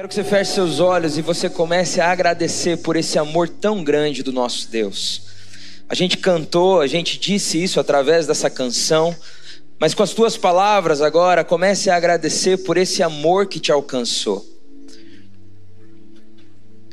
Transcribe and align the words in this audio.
Quero 0.00 0.08
que 0.08 0.14
você 0.14 0.24
feche 0.24 0.52
seus 0.52 0.80
olhos 0.80 1.18
e 1.18 1.20
você 1.20 1.50
comece 1.50 2.00
a 2.00 2.10
agradecer 2.10 2.78
por 2.78 2.96
esse 2.96 3.18
amor 3.18 3.50
tão 3.50 3.84
grande 3.84 4.22
do 4.22 4.32
nosso 4.32 4.66
Deus. 4.70 5.20
A 5.90 5.94
gente 5.94 6.16
cantou, 6.16 6.80
a 6.80 6.86
gente 6.86 7.18
disse 7.18 7.62
isso 7.62 7.78
através 7.78 8.26
dessa 8.26 8.48
canção, 8.48 9.14
mas 9.78 9.92
com 9.92 10.02
as 10.02 10.14
tuas 10.14 10.38
palavras 10.38 11.02
agora, 11.02 11.44
comece 11.44 11.90
a 11.90 11.96
agradecer 11.96 12.64
por 12.64 12.78
esse 12.78 13.02
amor 13.02 13.46
que 13.46 13.60
te 13.60 13.70
alcançou. 13.70 14.42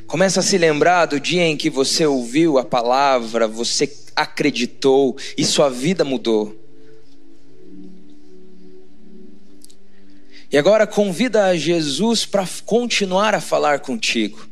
Comece 0.05 0.39
a 0.39 0.41
se 0.41 0.57
lembrar 0.57 1.05
do 1.05 1.17
dia 1.17 1.43
em 1.43 1.55
que 1.55 1.69
você 1.69 2.05
ouviu 2.05 2.57
a 2.57 2.65
palavra, 2.65 3.47
você 3.47 3.89
acreditou 4.17 5.15
e 5.37 5.45
sua 5.45 5.69
vida 5.69 6.03
mudou. 6.03 6.66
E 10.50 10.57
agora 10.57 10.88
convida 10.88 11.45
a 11.45 11.57
Jesus 11.57 12.25
para 12.25 12.47
continuar 12.66 13.36
a 13.36 13.41
falar 13.41 13.82
contigo. 13.82 14.47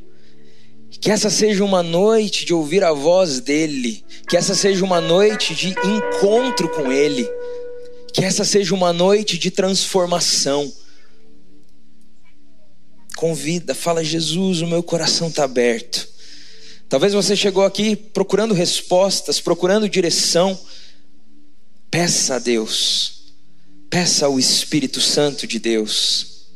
Que 0.89 1.09
essa 1.09 1.29
seja 1.29 1.63
uma 1.63 1.81
noite 1.81 2.45
de 2.45 2.53
ouvir 2.53 2.83
a 2.83 2.91
voz 2.91 3.39
dele, 3.39 4.03
que 4.27 4.35
essa 4.35 4.55
seja 4.55 4.83
uma 4.83 4.99
noite 4.99 5.55
de 5.55 5.69
encontro 5.69 6.69
com 6.69 6.91
ele, 6.91 7.29
que 8.13 8.23
essa 8.23 8.43
seja 8.43 8.73
uma 8.73 8.91
noite 8.91 9.37
de 9.37 9.51
transformação. 9.51 10.71
Convida, 13.15 13.73
fala 13.73 14.03
Jesus, 14.03 14.61
o 14.61 14.67
meu 14.67 14.83
coração 14.83 15.29
está 15.29 15.45
aberto. 15.45 16.07
Talvez 16.89 17.13
você 17.13 17.35
chegou 17.35 17.63
aqui 17.63 17.95
procurando 17.95 18.53
respostas, 18.53 19.39
procurando 19.39 19.87
direção. 19.87 20.59
Peça 21.89 22.35
a 22.35 22.39
Deus 22.39 23.14
Peça 23.95 24.25
ao 24.25 24.37
Espírito 24.37 24.99
Santo 24.99 25.47
de 25.47 25.57
Deus. 25.57 26.47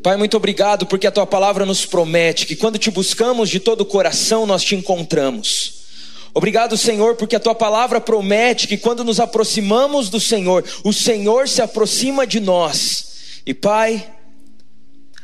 Pai, 0.00 0.16
muito 0.16 0.36
obrigado 0.36 0.86
porque 0.86 1.08
a 1.08 1.10
tua 1.10 1.26
palavra 1.26 1.66
nos 1.66 1.84
promete 1.84 2.46
que 2.46 2.54
quando 2.54 2.78
te 2.78 2.88
buscamos 2.88 3.50
de 3.50 3.58
todo 3.58 3.80
o 3.80 3.84
coração 3.84 4.46
nós 4.46 4.62
te 4.62 4.76
encontramos. 4.76 5.86
Obrigado, 6.32 6.76
Senhor, 6.76 7.16
porque 7.16 7.34
a 7.34 7.40
tua 7.40 7.56
palavra 7.56 8.00
promete 8.00 8.68
que 8.68 8.76
quando 8.76 9.02
nos 9.02 9.18
aproximamos 9.18 10.08
do 10.08 10.20
Senhor, 10.20 10.64
o 10.84 10.92
Senhor 10.92 11.48
se 11.48 11.60
aproxima 11.60 12.24
de 12.24 12.38
nós. 12.38 13.40
E 13.44 13.52
Pai, 13.52 14.08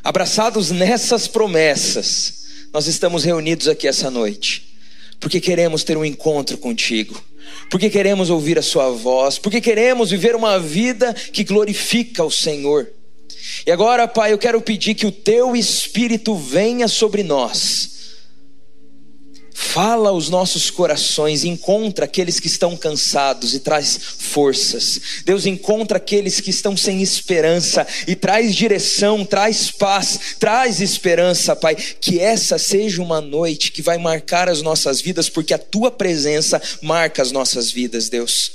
abraçados 0.02 0.72
nessas 0.72 1.28
promessas, 1.28 2.66
nós 2.72 2.88
estamos 2.88 3.22
reunidos 3.22 3.68
aqui 3.68 3.86
essa 3.86 4.10
noite, 4.10 4.76
porque 5.20 5.40
queremos 5.40 5.84
ter 5.84 5.96
um 5.96 6.04
encontro 6.04 6.58
contigo 6.58 7.30
porque 7.72 7.88
queremos 7.88 8.28
ouvir 8.28 8.58
a 8.58 8.62
Sua 8.62 8.90
voz, 8.90 9.38
porque 9.38 9.58
queremos 9.58 10.10
viver 10.10 10.36
uma 10.36 10.58
vida 10.58 11.14
que 11.14 11.42
glorifica 11.42 12.22
o 12.22 12.30
Senhor. 12.30 12.86
E 13.66 13.72
agora, 13.72 14.06
Pai, 14.06 14.30
eu 14.30 14.36
quero 14.36 14.60
pedir 14.60 14.94
que 14.94 15.06
o 15.06 15.10
Teu 15.10 15.56
Espírito 15.56 16.34
venha 16.34 16.86
sobre 16.86 17.22
nós 17.22 17.92
Fala 19.54 20.10
aos 20.10 20.28
nossos 20.28 20.70
corações, 20.70 21.44
encontra 21.44 22.04
aqueles 22.04 22.40
que 22.40 22.46
estão 22.46 22.76
cansados 22.76 23.54
e 23.54 23.60
traz 23.60 23.98
forças. 24.18 25.00
Deus 25.24 25.46
encontra 25.46 25.98
aqueles 25.98 26.40
que 26.40 26.50
estão 26.50 26.76
sem 26.76 27.02
esperança 27.02 27.86
e 28.06 28.14
traz 28.14 28.54
direção, 28.54 29.24
traz 29.24 29.70
paz, 29.70 30.36
traz 30.38 30.80
esperança, 30.80 31.54
Pai. 31.54 31.74
Que 31.74 32.18
essa 32.18 32.58
seja 32.58 33.02
uma 33.02 33.20
noite 33.20 33.72
que 33.72 33.82
vai 33.82 33.98
marcar 33.98 34.48
as 34.48 34.62
nossas 34.62 35.00
vidas, 35.00 35.28
porque 35.28 35.54
a 35.54 35.58
tua 35.58 35.90
presença 35.90 36.60
marca 36.80 37.20
as 37.20 37.32
nossas 37.32 37.70
vidas, 37.70 38.08
Deus. 38.08 38.52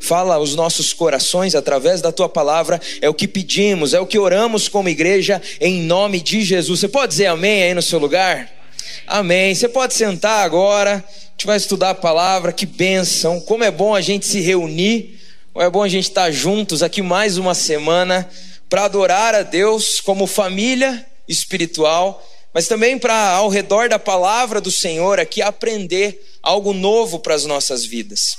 Fala 0.00 0.36
aos 0.36 0.54
nossos 0.54 0.92
corações 0.92 1.54
através 1.54 2.00
da 2.00 2.12
tua 2.12 2.28
palavra, 2.28 2.80
é 3.00 3.08
o 3.08 3.14
que 3.14 3.26
pedimos, 3.26 3.94
é 3.94 4.00
o 4.00 4.06
que 4.06 4.18
oramos 4.18 4.68
como 4.68 4.88
igreja, 4.88 5.42
em 5.60 5.82
nome 5.82 6.20
de 6.20 6.42
Jesus. 6.42 6.80
Você 6.80 6.88
pode 6.88 7.10
dizer 7.10 7.26
amém 7.26 7.64
aí 7.64 7.74
no 7.74 7.82
seu 7.82 7.98
lugar? 7.98 8.57
Amém. 9.06 9.54
Você 9.54 9.68
pode 9.68 9.94
sentar 9.94 10.44
agora. 10.44 10.96
A 10.96 11.30
gente 11.30 11.46
vai 11.46 11.56
estudar 11.56 11.90
a 11.90 11.94
palavra. 11.94 12.52
Que 12.52 12.66
bênção. 12.66 13.40
Como 13.40 13.64
é 13.64 13.70
bom 13.70 13.94
a 13.94 14.00
gente 14.00 14.26
se 14.26 14.40
reunir. 14.40 15.20
Como 15.52 15.64
é 15.64 15.70
bom 15.70 15.82
a 15.82 15.88
gente 15.88 16.08
estar 16.08 16.30
juntos 16.30 16.82
aqui 16.82 17.02
mais 17.02 17.38
uma 17.38 17.54
semana 17.54 18.28
para 18.68 18.84
adorar 18.84 19.34
a 19.34 19.42
Deus 19.42 20.00
como 20.00 20.26
família 20.26 21.04
espiritual, 21.26 22.24
mas 22.52 22.68
também 22.68 22.98
para 22.98 23.30
ao 23.30 23.48
redor 23.48 23.88
da 23.88 23.98
palavra 23.98 24.60
do 24.60 24.70
Senhor 24.70 25.18
aqui 25.18 25.40
aprender 25.42 26.22
algo 26.42 26.72
novo 26.72 27.18
para 27.18 27.34
as 27.34 27.44
nossas 27.44 27.84
vidas. 27.84 28.36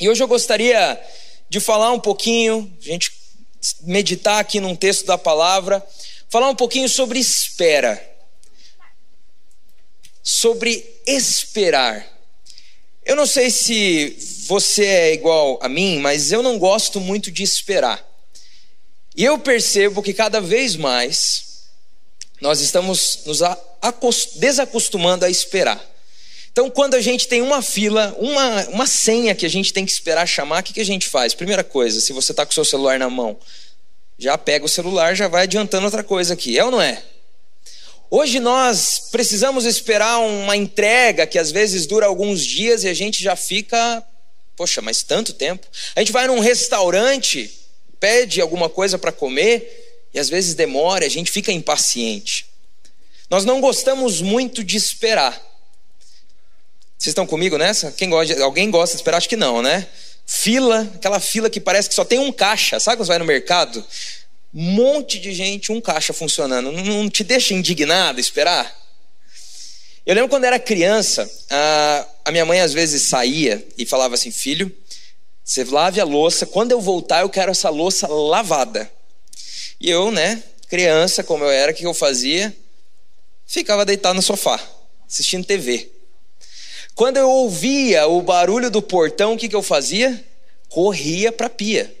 E 0.00 0.08
hoje 0.08 0.22
eu 0.22 0.28
gostaria 0.28 1.00
de 1.48 1.60
falar 1.60 1.92
um 1.92 2.00
pouquinho, 2.00 2.70
a 2.80 2.84
gente 2.84 3.12
meditar 3.82 4.40
aqui 4.40 4.60
num 4.60 4.74
texto 4.74 5.06
da 5.06 5.18
palavra, 5.18 5.84
falar 6.30 6.48
um 6.48 6.54
pouquinho 6.54 6.88
sobre 6.88 7.18
espera 7.18 8.00
sobre 10.30 10.84
esperar. 11.06 12.06
Eu 13.02 13.16
não 13.16 13.24
sei 13.24 13.50
se 13.50 14.44
você 14.46 14.84
é 14.84 15.14
igual 15.14 15.58
a 15.62 15.70
mim, 15.70 16.00
mas 16.00 16.30
eu 16.30 16.42
não 16.42 16.58
gosto 16.58 17.00
muito 17.00 17.30
de 17.30 17.42
esperar. 17.42 18.06
E 19.16 19.24
eu 19.24 19.38
percebo 19.38 20.02
que 20.02 20.12
cada 20.12 20.38
vez 20.38 20.76
mais 20.76 21.70
nós 22.42 22.60
estamos 22.60 23.20
nos 23.24 23.40
desacostumando 24.34 25.24
a 25.24 25.30
esperar. 25.30 25.82
Então, 26.52 26.68
quando 26.68 26.92
a 26.92 27.00
gente 27.00 27.26
tem 27.26 27.40
uma 27.40 27.62
fila, 27.62 28.14
uma, 28.18 28.68
uma 28.68 28.86
senha 28.86 29.34
que 29.34 29.46
a 29.46 29.50
gente 29.50 29.72
tem 29.72 29.86
que 29.86 29.92
esperar 29.92 30.26
chamar, 30.26 30.60
o 30.60 30.62
que, 30.62 30.74
que 30.74 30.80
a 30.82 30.84
gente 30.84 31.08
faz? 31.08 31.32
Primeira 31.32 31.64
coisa, 31.64 32.02
se 32.02 32.12
você 32.12 32.32
está 32.32 32.44
com 32.44 32.50
o 32.50 32.54
seu 32.54 32.66
celular 32.66 32.98
na 32.98 33.08
mão, 33.08 33.38
já 34.18 34.36
pega 34.36 34.66
o 34.66 34.68
celular, 34.68 35.16
já 35.16 35.26
vai 35.26 35.44
adiantando 35.44 35.86
outra 35.86 36.04
coisa 36.04 36.34
aqui. 36.34 36.58
É 36.58 36.64
ou 36.66 36.70
não 36.70 36.82
é? 36.82 37.02
Hoje 38.10 38.40
nós 38.40 39.08
precisamos 39.10 39.66
esperar 39.66 40.18
uma 40.20 40.56
entrega 40.56 41.26
que 41.26 41.38
às 41.38 41.50
vezes 41.50 41.86
dura 41.86 42.06
alguns 42.06 42.42
dias 42.42 42.82
e 42.82 42.88
a 42.88 42.94
gente 42.94 43.22
já 43.22 43.36
fica, 43.36 44.02
poxa, 44.56 44.80
mas 44.80 45.02
tanto 45.02 45.34
tempo. 45.34 45.66
A 45.94 46.00
gente 46.00 46.10
vai 46.10 46.26
num 46.26 46.38
restaurante, 46.38 47.52
pede 48.00 48.40
alguma 48.40 48.70
coisa 48.70 48.96
para 48.96 49.12
comer 49.12 50.08
e 50.14 50.18
às 50.18 50.30
vezes 50.30 50.54
demora, 50.54 51.04
a 51.04 51.08
gente 51.08 51.30
fica 51.30 51.52
impaciente. 51.52 52.46
Nós 53.28 53.44
não 53.44 53.60
gostamos 53.60 54.22
muito 54.22 54.64
de 54.64 54.78
esperar. 54.78 55.34
Vocês 56.96 57.12
estão 57.12 57.26
comigo 57.26 57.58
nessa? 57.58 57.92
Quem 57.92 58.08
gosta 58.08 58.42
alguém 58.42 58.70
gosta 58.70 58.96
de 58.96 59.02
esperar? 59.02 59.18
Acho 59.18 59.28
que 59.28 59.36
não, 59.36 59.60
né? 59.60 59.86
Fila, 60.26 60.90
aquela 60.94 61.20
fila 61.20 61.50
que 61.50 61.60
parece 61.60 61.90
que 61.90 61.94
só 61.94 62.06
tem 62.06 62.18
um 62.18 62.32
caixa. 62.32 62.80
Sabe 62.80 62.96
quando 62.96 63.06
você 63.06 63.12
vai 63.12 63.18
no 63.18 63.26
mercado? 63.26 63.84
Monte 64.52 65.18
de 65.18 65.32
gente, 65.32 65.70
um 65.70 65.80
caixa 65.80 66.12
funcionando. 66.12 66.72
Não, 66.72 67.08
te 67.08 67.22
deixa 67.22 67.54
indignado 67.54 68.18
esperar? 68.18 68.76
Eu 70.06 70.14
lembro 70.14 70.30
quando 70.30 70.44
era 70.44 70.58
criança, 70.58 71.30
a, 71.50 72.06
a 72.24 72.32
minha 72.32 72.46
mãe 72.46 72.60
às 72.60 72.72
vezes 72.72 73.02
saía 73.02 73.66
e 73.76 73.84
falava 73.84 74.14
assim: 74.14 74.30
Filho, 74.30 74.74
você 75.44 75.64
lave 75.64 76.00
a 76.00 76.04
louça, 76.04 76.46
quando 76.46 76.72
eu 76.72 76.80
voltar 76.80 77.20
eu 77.20 77.28
quero 77.28 77.50
essa 77.50 77.68
louça 77.68 78.06
lavada. 78.06 78.90
E 79.80 79.90
eu, 79.90 80.10
né, 80.10 80.42
criança 80.68 81.22
como 81.22 81.44
eu 81.44 81.50
era, 81.50 81.72
o 81.72 81.74
que 81.74 81.86
eu 81.86 81.94
fazia? 81.94 82.56
Ficava 83.46 83.84
deitado 83.84 84.14
no 84.14 84.22
sofá, 84.22 84.60
assistindo 85.06 85.44
TV. 85.44 85.90
Quando 86.94 87.16
eu 87.16 87.30
ouvia 87.30 88.06
o 88.06 88.20
barulho 88.22 88.70
do 88.70 88.82
portão, 88.82 89.34
o 89.34 89.36
que, 89.38 89.48
que 89.48 89.54
eu 89.54 89.62
fazia? 89.62 90.24
Corria 90.68 91.30
para 91.30 91.46
a 91.46 91.50
pia. 91.50 91.94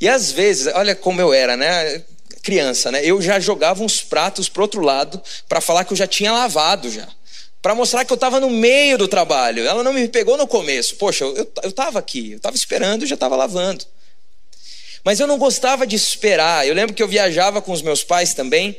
E 0.00 0.08
às 0.08 0.30
vezes, 0.30 0.72
olha 0.74 0.94
como 0.94 1.20
eu 1.20 1.32
era, 1.32 1.56
né? 1.56 2.02
Criança, 2.42 2.92
né? 2.92 3.00
Eu 3.04 3.20
já 3.22 3.40
jogava 3.40 3.82
uns 3.82 4.02
pratos 4.02 4.48
pro 4.48 4.62
outro 4.62 4.82
lado 4.82 5.20
para 5.48 5.60
falar 5.60 5.84
que 5.84 5.92
eu 5.92 5.96
já 5.96 6.06
tinha 6.06 6.32
lavado 6.32 6.90
já. 6.90 7.08
Para 7.62 7.74
mostrar 7.74 8.04
que 8.04 8.12
eu 8.12 8.16
estava 8.16 8.38
no 8.38 8.50
meio 8.50 8.98
do 8.98 9.08
trabalho. 9.08 9.66
Ela 9.66 9.82
não 9.82 9.92
me 9.92 10.06
pegou 10.08 10.36
no 10.36 10.46
começo. 10.46 10.96
Poxa, 10.96 11.24
eu 11.24 11.50
estava 11.64 11.98
aqui, 11.98 12.32
eu 12.32 12.36
estava 12.36 12.54
esperando, 12.54 13.06
já 13.06 13.14
estava 13.14 13.34
lavando. 13.34 13.86
Mas 15.02 15.20
eu 15.20 15.26
não 15.26 15.38
gostava 15.38 15.86
de 15.86 15.96
esperar. 15.96 16.66
Eu 16.66 16.74
lembro 16.74 16.94
que 16.94 17.02
eu 17.02 17.08
viajava 17.08 17.62
com 17.62 17.72
os 17.72 17.82
meus 17.82 18.04
pais 18.04 18.34
também. 18.34 18.76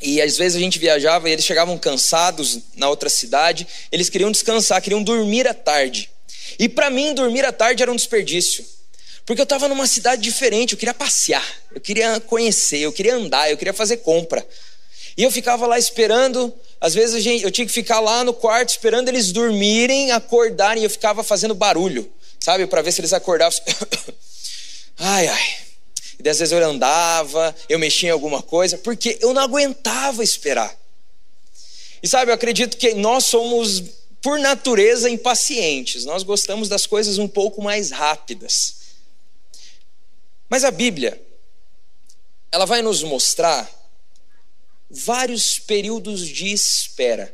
E 0.00 0.20
às 0.20 0.38
vezes 0.38 0.56
a 0.56 0.60
gente 0.60 0.78
viajava 0.78 1.28
e 1.28 1.32
eles 1.32 1.44
chegavam 1.44 1.76
cansados 1.76 2.58
na 2.76 2.88
outra 2.88 3.10
cidade. 3.10 3.66
Eles 3.92 4.08
queriam 4.08 4.30
descansar, 4.30 4.80
queriam 4.80 5.02
dormir 5.02 5.46
à 5.46 5.52
tarde. 5.52 6.10
E 6.58 6.68
para 6.68 6.90
mim, 6.90 7.14
dormir 7.14 7.44
à 7.44 7.52
tarde 7.52 7.82
era 7.82 7.92
um 7.92 7.96
desperdício. 7.96 8.64
Porque 9.26 9.40
eu 9.40 9.44
estava 9.44 9.68
numa 9.68 9.86
cidade 9.86 10.22
diferente, 10.22 10.72
eu 10.72 10.78
queria 10.78 10.94
passear, 10.94 11.44
eu 11.72 11.80
queria 11.80 12.18
conhecer, 12.20 12.78
eu 12.78 12.92
queria 12.92 13.14
andar, 13.14 13.50
eu 13.50 13.56
queria 13.56 13.72
fazer 13.72 13.98
compra. 13.98 14.46
E 15.16 15.22
eu 15.22 15.30
ficava 15.30 15.66
lá 15.66 15.78
esperando, 15.78 16.52
às 16.80 16.94
vezes 16.94 17.22
gente, 17.22 17.44
eu 17.44 17.50
tinha 17.50 17.66
que 17.66 17.72
ficar 17.72 18.00
lá 18.00 18.24
no 18.24 18.32
quarto 18.32 18.70
esperando 18.70 19.08
eles 19.08 19.32
dormirem, 19.32 20.10
acordarem, 20.12 20.82
e 20.82 20.86
eu 20.86 20.90
ficava 20.90 21.22
fazendo 21.22 21.54
barulho, 21.54 22.10
sabe, 22.40 22.66
para 22.66 22.82
ver 22.82 22.92
se 22.92 23.00
eles 23.00 23.12
acordavam. 23.12 23.58
ai, 24.98 25.28
ai. 25.28 25.56
E 26.22 26.28
às 26.28 26.38
vezes 26.38 26.52
eu 26.52 26.64
andava, 26.64 27.54
eu 27.68 27.78
mexia 27.78 28.10
em 28.10 28.12
alguma 28.12 28.42
coisa, 28.42 28.76
porque 28.78 29.18
eu 29.20 29.32
não 29.32 29.42
aguentava 29.42 30.22
esperar. 30.22 30.74
E 32.02 32.08
sabe, 32.08 32.30
eu 32.30 32.34
acredito 32.34 32.76
que 32.76 32.94
nós 32.94 33.26
somos, 33.26 33.82
por 34.22 34.38
natureza, 34.38 35.08
impacientes, 35.08 36.04
nós 36.04 36.22
gostamos 36.22 36.68
das 36.68 36.86
coisas 36.86 37.18
um 37.18 37.28
pouco 37.28 37.62
mais 37.62 37.90
rápidas. 37.90 38.79
Mas 40.50 40.64
a 40.64 40.72
Bíblia, 40.72 41.22
ela 42.50 42.66
vai 42.66 42.82
nos 42.82 43.04
mostrar 43.04 43.70
vários 44.90 45.60
períodos 45.60 46.26
de 46.26 46.52
espera. 46.52 47.32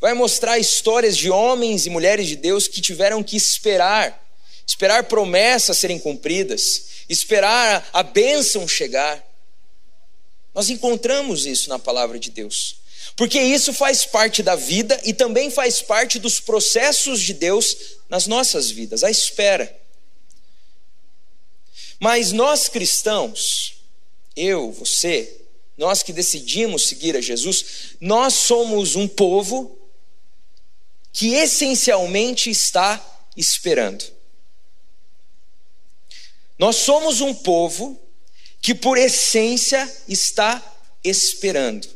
Vai 0.00 0.12
mostrar 0.12 0.58
histórias 0.58 1.16
de 1.16 1.30
homens 1.30 1.86
e 1.86 1.90
mulheres 1.90 2.26
de 2.26 2.34
Deus 2.34 2.66
que 2.66 2.80
tiveram 2.80 3.22
que 3.22 3.36
esperar, 3.36 4.20
esperar 4.66 5.04
promessas 5.04 5.78
serem 5.78 6.00
cumpridas, 6.00 7.06
esperar 7.08 7.88
a 7.92 8.02
bênção 8.02 8.66
chegar. 8.66 9.24
Nós 10.52 10.68
encontramos 10.68 11.46
isso 11.46 11.68
na 11.68 11.78
palavra 11.78 12.18
de 12.18 12.30
Deus. 12.30 12.78
Porque 13.14 13.40
isso 13.40 13.72
faz 13.72 14.04
parte 14.04 14.42
da 14.42 14.56
vida 14.56 15.00
e 15.04 15.14
também 15.14 15.48
faz 15.48 15.80
parte 15.80 16.18
dos 16.18 16.40
processos 16.40 17.20
de 17.20 17.32
Deus 17.32 17.76
nas 18.08 18.26
nossas 18.26 18.68
vidas, 18.68 19.04
a 19.04 19.10
espera. 19.10 19.85
Mas 21.98 22.32
nós 22.32 22.68
cristãos, 22.68 23.76
eu, 24.34 24.70
você, 24.72 25.46
nós 25.76 26.02
que 26.02 26.12
decidimos 26.12 26.86
seguir 26.86 27.16
a 27.16 27.20
Jesus, 27.20 27.96
nós 28.00 28.34
somos 28.34 28.96
um 28.96 29.08
povo 29.08 29.78
que 31.12 31.34
essencialmente 31.34 32.50
está 32.50 33.02
esperando. 33.36 34.04
Nós 36.58 36.76
somos 36.76 37.20
um 37.20 37.34
povo 37.34 38.00
que, 38.60 38.74
por 38.74 38.98
essência, 38.98 39.90
está 40.08 40.62
esperando 41.04 41.88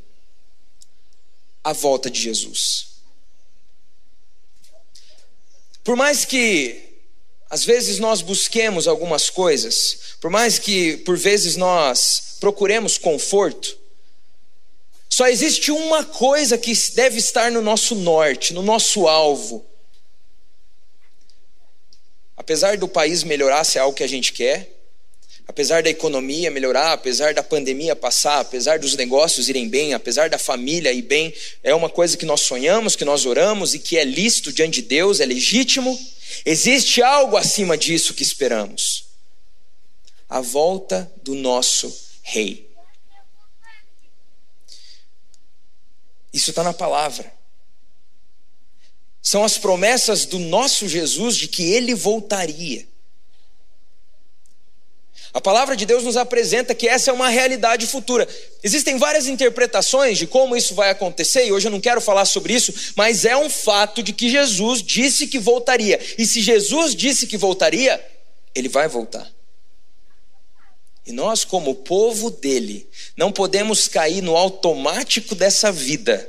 a 1.65 1.73
volta 1.73 2.11
de 2.11 2.21
Jesus. 2.21 2.91
Por 5.83 5.97
mais 5.97 6.25
que 6.25 6.90
às 7.51 7.65
vezes 7.65 7.99
nós 7.99 8.23
busquemos 8.23 8.87
algumas 8.87 9.29
coisas, 9.29 10.15
por 10.21 10.31
mais 10.31 10.59
que 10.59 10.99
por 10.99 11.19
vezes 11.19 11.57
nós 11.57 12.37
procuremos 12.39 12.97
conforto, 12.97 13.77
só 15.09 15.27
existe 15.27 15.73
uma 15.73 16.05
coisa 16.05 16.57
que 16.57 16.73
deve 16.95 17.19
estar 17.19 17.51
no 17.51 17.61
nosso 17.61 17.97
norte, 17.97 18.55
no 18.55 18.63
nosso 18.63 19.09
alvo. 19.09 19.67
Apesar 22.37 22.79
do 22.79 22.87
país 22.87 23.25
melhorar 23.25 23.65
se 23.65 23.77
é 23.77 23.81
algo 23.81 23.97
que 23.97 24.05
a 24.05 24.09
gente 24.09 24.33
quer, 24.33 24.80
apesar 25.51 25.83
da 25.83 25.91
economia 25.91 26.49
melhorar, 26.49 26.93
apesar 26.93 27.35
da 27.35 27.43
pandemia 27.43 27.97
passar, 27.97 28.39
apesar 28.39 28.79
dos 28.79 28.95
negócios 28.95 29.49
irem 29.49 29.69
bem, 29.69 29.93
apesar 29.93 30.31
da 30.31 30.39
família 30.39 30.93
ir 30.93 31.03
bem, 31.03 31.35
é 31.61 31.75
uma 31.75 31.91
coisa 31.91 32.17
que 32.17 32.25
nós 32.25 32.43
sonhamos, 32.43 32.95
que 32.95 33.05
nós 33.05 33.27
oramos 33.27 33.75
e 33.75 33.81
que 33.81 33.99
é 33.99 34.05
lícito 34.05 34.53
diante 34.53 34.81
de 34.81 34.87
Deus, 34.87 35.19
é 35.19 35.27
legítimo. 35.27 35.99
Existe 36.47 37.03
algo 37.03 37.37
acima 37.37 37.77
disso 37.77 38.15
que 38.15 38.23
esperamos: 38.23 39.07
a 40.29 40.41
volta 40.41 41.13
do 41.21 41.35
nosso 41.35 41.93
Rei. 42.23 42.71
Isso 46.33 46.51
está 46.51 46.63
na 46.63 46.73
palavra. 46.73 47.35
São 49.21 49.43
as 49.43 49.59
promessas 49.59 50.25
do 50.25 50.39
nosso 50.39 50.87
Jesus 50.87 51.37
de 51.37 51.49
que 51.49 51.73
ele 51.73 51.93
voltaria. 51.93 52.87
A 55.33 55.41
palavra 55.41 55.77
de 55.77 55.87
Deus 55.87 56.03
nos 56.03 56.17
apresenta 56.17 56.75
que 56.75 56.89
essa 56.89 57.11
é 57.11 57.15
uma 57.15 57.29
realidade 57.29 57.87
futura. 57.87 58.29
Existem 58.63 58.99
várias 58.99 59.27
interpretações 59.29 60.19
de 60.19 60.27
como 60.27 60.57
isso 60.57 60.75
vai 60.75 60.91
acontecer, 60.91 61.47
e 61.47 61.53
hoje 61.53 61.69
eu 61.69 61.71
não 61.71 61.81
quero 61.81 62.01
falar 62.01 62.25
sobre 62.25 62.53
isso, 62.53 62.75
mas 62.97 63.25
é 63.25 63.37
um 63.37 63.49
fato 63.49 64.03
de 64.03 64.13
que 64.13 64.29
Jesus 64.29 64.83
disse 64.83 65.29
que 65.29 65.39
voltaria. 65.39 66.01
E 66.19 66.27
se 66.27 66.41
Jesus 66.41 66.97
disse 66.97 67.29
que 67.29 67.37
voltaria, 67.37 68.05
ele 68.55 68.69
vai 68.69 68.89
voltar. 68.89 69.31
E 71.07 71.13
nós, 71.13 71.45
como 71.45 71.77
povo 71.77 72.31
dele, 72.31 72.89
não 73.17 73.31
podemos 73.31 73.87
cair 73.87 74.23
no 74.23 74.37
automático 74.37 75.35
dessa 75.35 75.71
vida 75.71 76.29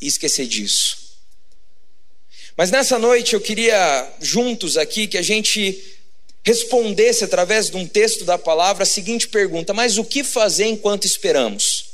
e 0.00 0.06
esquecer 0.06 0.46
disso. 0.46 1.18
Mas 2.56 2.70
nessa 2.70 2.98
noite 2.98 3.34
eu 3.34 3.40
queria, 3.40 4.12
juntos 4.20 4.76
aqui, 4.76 5.06
que 5.06 5.18
a 5.18 5.22
gente 5.22 5.97
respondesse 6.44 7.24
através 7.24 7.70
de 7.70 7.76
um 7.76 7.86
texto 7.86 8.24
da 8.24 8.38
palavra 8.38 8.82
a 8.82 8.86
seguinte 8.86 9.28
pergunta: 9.28 9.74
Mas 9.74 9.98
o 9.98 10.04
que 10.04 10.24
fazer 10.24 10.66
enquanto 10.66 11.04
esperamos? 11.04 11.90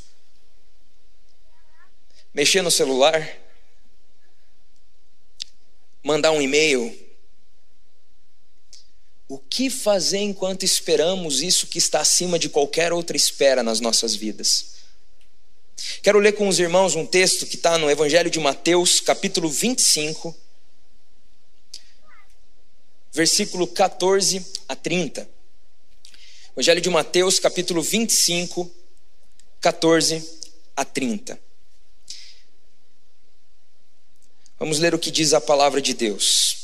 Mexer 2.32 2.62
no 2.62 2.70
celular? 2.70 3.38
Mandar 6.02 6.32
um 6.32 6.42
e-mail? 6.42 6.96
O 9.26 9.38
que 9.38 9.70
fazer 9.70 10.18
enquanto 10.18 10.64
esperamos 10.64 11.40
isso 11.40 11.66
que 11.66 11.78
está 11.78 12.00
acima 12.00 12.38
de 12.38 12.48
qualquer 12.48 12.92
outra 12.92 13.16
espera 13.16 13.62
nas 13.62 13.80
nossas 13.80 14.14
vidas? 14.14 14.74
Quero 16.02 16.18
ler 16.18 16.32
com 16.32 16.46
os 16.46 16.58
irmãos 16.58 16.94
um 16.94 17.06
texto 17.06 17.46
que 17.46 17.56
está 17.56 17.78
no 17.78 17.90
Evangelho 17.90 18.30
de 18.30 18.38
Mateus, 18.38 19.00
capítulo 19.00 19.48
25 19.48 20.43
versículo 23.14 23.68
14 23.68 24.44
a 24.68 24.74
30. 24.74 25.26
Evangelho 26.52 26.80
de 26.80 26.90
Mateus, 26.90 27.38
capítulo 27.38 27.80
25, 27.80 28.68
14 29.60 30.22
a 30.76 30.84
30. 30.84 31.38
Vamos 34.58 34.80
ler 34.80 34.94
o 34.94 34.98
que 34.98 35.12
diz 35.12 35.32
a 35.32 35.40
palavra 35.40 35.80
de 35.80 35.94
Deus. 35.94 36.56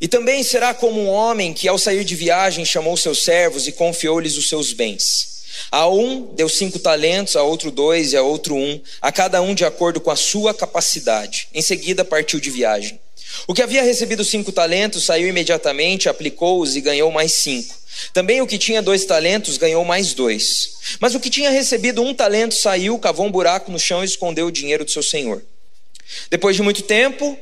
E 0.00 0.08
também 0.08 0.42
será 0.42 0.74
como 0.74 1.00
um 1.00 1.08
homem 1.08 1.54
que, 1.54 1.68
ao 1.68 1.78
sair 1.78 2.04
de 2.04 2.16
viagem, 2.16 2.64
chamou 2.64 2.96
seus 2.96 3.22
servos 3.22 3.66
e 3.68 3.72
confiou-lhes 3.72 4.36
os 4.36 4.48
seus 4.48 4.72
bens. 4.72 5.44
A 5.70 5.88
um 5.88 6.34
deu 6.34 6.48
cinco 6.48 6.78
talentos, 6.78 7.36
a 7.36 7.42
outro 7.42 7.70
dois 7.70 8.12
e 8.12 8.16
a 8.16 8.22
outro 8.22 8.54
um, 8.54 8.80
a 9.00 9.10
cada 9.10 9.40
um 9.40 9.54
de 9.54 9.64
acordo 9.64 10.00
com 10.00 10.10
a 10.10 10.16
sua 10.16 10.52
capacidade. 10.52 11.48
Em 11.54 11.62
seguida 11.62 12.04
partiu 12.04 12.40
de 12.40 12.50
viagem. 12.50 13.00
O 13.46 13.54
que 13.54 13.62
havia 13.62 13.82
recebido 13.82 14.24
cinco 14.24 14.52
talentos 14.52 15.04
saiu 15.04 15.28
imediatamente, 15.28 16.08
aplicou-os 16.08 16.76
e 16.76 16.80
ganhou 16.80 17.10
mais 17.10 17.32
cinco. 17.32 17.74
Também 18.12 18.40
o 18.40 18.46
que 18.46 18.58
tinha 18.58 18.82
dois 18.82 19.04
talentos 19.04 19.56
ganhou 19.56 19.84
mais 19.84 20.12
dois. 20.12 20.74
Mas 21.00 21.14
o 21.14 21.20
que 21.20 21.30
tinha 21.30 21.50
recebido 21.50 22.02
um 22.02 22.14
talento 22.14 22.54
saiu, 22.54 22.98
cavou 22.98 23.26
um 23.26 23.30
buraco 23.30 23.70
no 23.70 23.78
chão 23.78 24.02
e 24.02 24.06
escondeu 24.06 24.46
o 24.46 24.52
dinheiro 24.52 24.84
do 24.84 24.90
seu 24.90 25.02
senhor. 25.02 25.42
Depois 26.30 26.56
de 26.56 26.62
muito 26.62 26.82
tempo, 26.82 27.38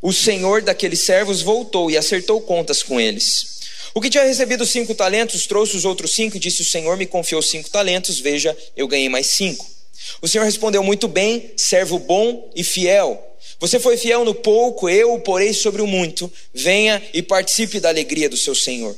o 0.00 0.12
senhor 0.12 0.62
daqueles 0.62 1.00
servos 1.00 1.42
voltou 1.42 1.90
e 1.90 1.96
acertou 1.96 2.40
contas 2.40 2.82
com 2.82 3.00
eles. 3.00 3.56
O 3.94 4.00
que 4.00 4.10
tinha 4.10 4.24
recebido 4.24 4.66
cinco 4.66 4.94
talentos 4.94 5.46
trouxe 5.46 5.76
os 5.76 5.84
outros 5.84 6.12
cinco 6.12 6.36
e 6.36 6.40
disse: 6.40 6.62
O 6.62 6.64
senhor 6.64 6.96
me 6.96 7.06
confiou 7.06 7.40
cinco 7.40 7.70
talentos, 7.70 8.20
veja, 8.20 8.56
eu 8.76 8.86
ganhei 8.86 9.08
mais 9.08 9.26
cinco. 9.28 9.66
O 10.20 10.28
senhor 10.28 10.44
respondeu: 10.44 10.82
Muito 10.82 11.08
bem, 11.08 11.50
servo 11.56 11.98
bom 11.98 12.50
e 12.54 12.62
fiel. 12.62 13.22
Você 13.58 13.80
foi 13.80 13.96
fiel 13.96 14.24
no 14.24 14.34
pouco, 14.34 14.88
eu 14.88 15.14
o 15.14 15.20
porei 15.20 15.52
sobre 15.52 15.80
o 15.80 15.86
muito. 15.86 16.30
Venha 16.52 17.02
e 17.14 17.22
participe 17.22 17.80
da 17.80 17.88
alegria 17.88 18.28
do 18.28 18.36
seu 18.36 18.54
Senhor. 18.54 18.96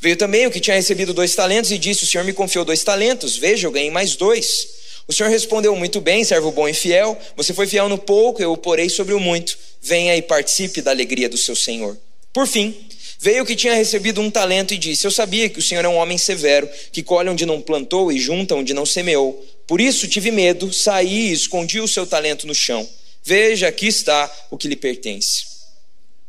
Veio 0.00 0.16
também 0.16 0.46
o 0.46 0.50
que 0.50 0.60
tinha 0.60 0.76
recebido 0.76 1.12
dois 1.12 1.34
talentos 1.34 1.70
e 1.70 1.78
disse: 1.78 2.04
O 2.04 2.06
Senhor 2.06 2.24
me 2.24 2.32
confiou 2.32 2.64
dois 2.64 2.82
talentos, 2.82 3.36
veja, 3.36 3.66
eu 3.66 3.72
ganhei 3.72 3.90
mais 3.90 4.16
dois. 4.16 4.68
O 5.06 5.12
Senhor 5.12 5.28
respondeu: 5.28 5.74
Muito 5.76 6.00
bem, 6.00 6.24
servo 6.24 6.50
bom 6.50 6.68
e 6.68 6.74
fiel. 6.74 7.18
Você 7.36 7.52
foi 7.52 7.66
fiel 7.66 7.88
no 7.88 7.98
pouco, 7.98 8.42
eu 8.42 8.52
o 8.52 8.56
porei 8.56 8.88
sobre 8.88 9.14
o 9.14 9.20
muito. 9.20 9.56
Venha 9.80 10.16
e 10.16 10.22
participe 10.22 10.80
da 10.80 10.90
alegria 10.90 11.28
do 11.28 11.36
seu 11.36 11.56
Senhor. 11.56 11.96
Por 12.32 12.46
fim, 12.46 12.74
veio 13.18 13.42
o 13.42 13.46
que 13.46 13.56
tinha 13.56 13.74
recebido 13.74 14.20
um 14.20 14.30
talento 14.30 14.72
e 14.74 14.78
disse: 14.78 15.06
Eu 15.06 15.10
sabia 15.10 15.48
que 15.48 15.58
o 15.58 15.62
Senhor 15.62 15.84
é 15.84 15.88
um 15.88 15.96
homem 15.96 16.18
severo, 16.18 16.68
que 16.92 17.02
colhe 17.02 17.28
onde 17.28 17.44
não 17.44 17.60
plantou 17.60 18.12
e 18.12 18.18
junta 18.18 18.54
onde 18.54 18.72
não 18.72 18.86
semeou. 18.86 19.44
Por 19.66 19.80
isso 19.80 20.08
tive 20.08 20.30
medo, 20.30 20.72
saí 20.72 21.30
e 21.30 21.32
escondi 21.32 21.80
o 21.80 21.88
seu 21.88 22.06
talento 22.06 22.46
no 22.46 22.54
chão. 22.54 22.88
Veja, 23.24 23.68
aqui 23.68 23.86
está 23.86 24.30
o 24.50 24.58
que 24.58 24.68
lhe 24.68 24.76
pertence. 24.76 25.44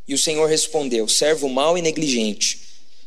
E 0.08 0.14
o 0.14 0.18
Senhor 0.18 0.48
respondeu: 0.48 1.08
Servo 1.08 1.50
mau 1.50 1.78
e 1.78 1.82
negligente. 1.82 2.60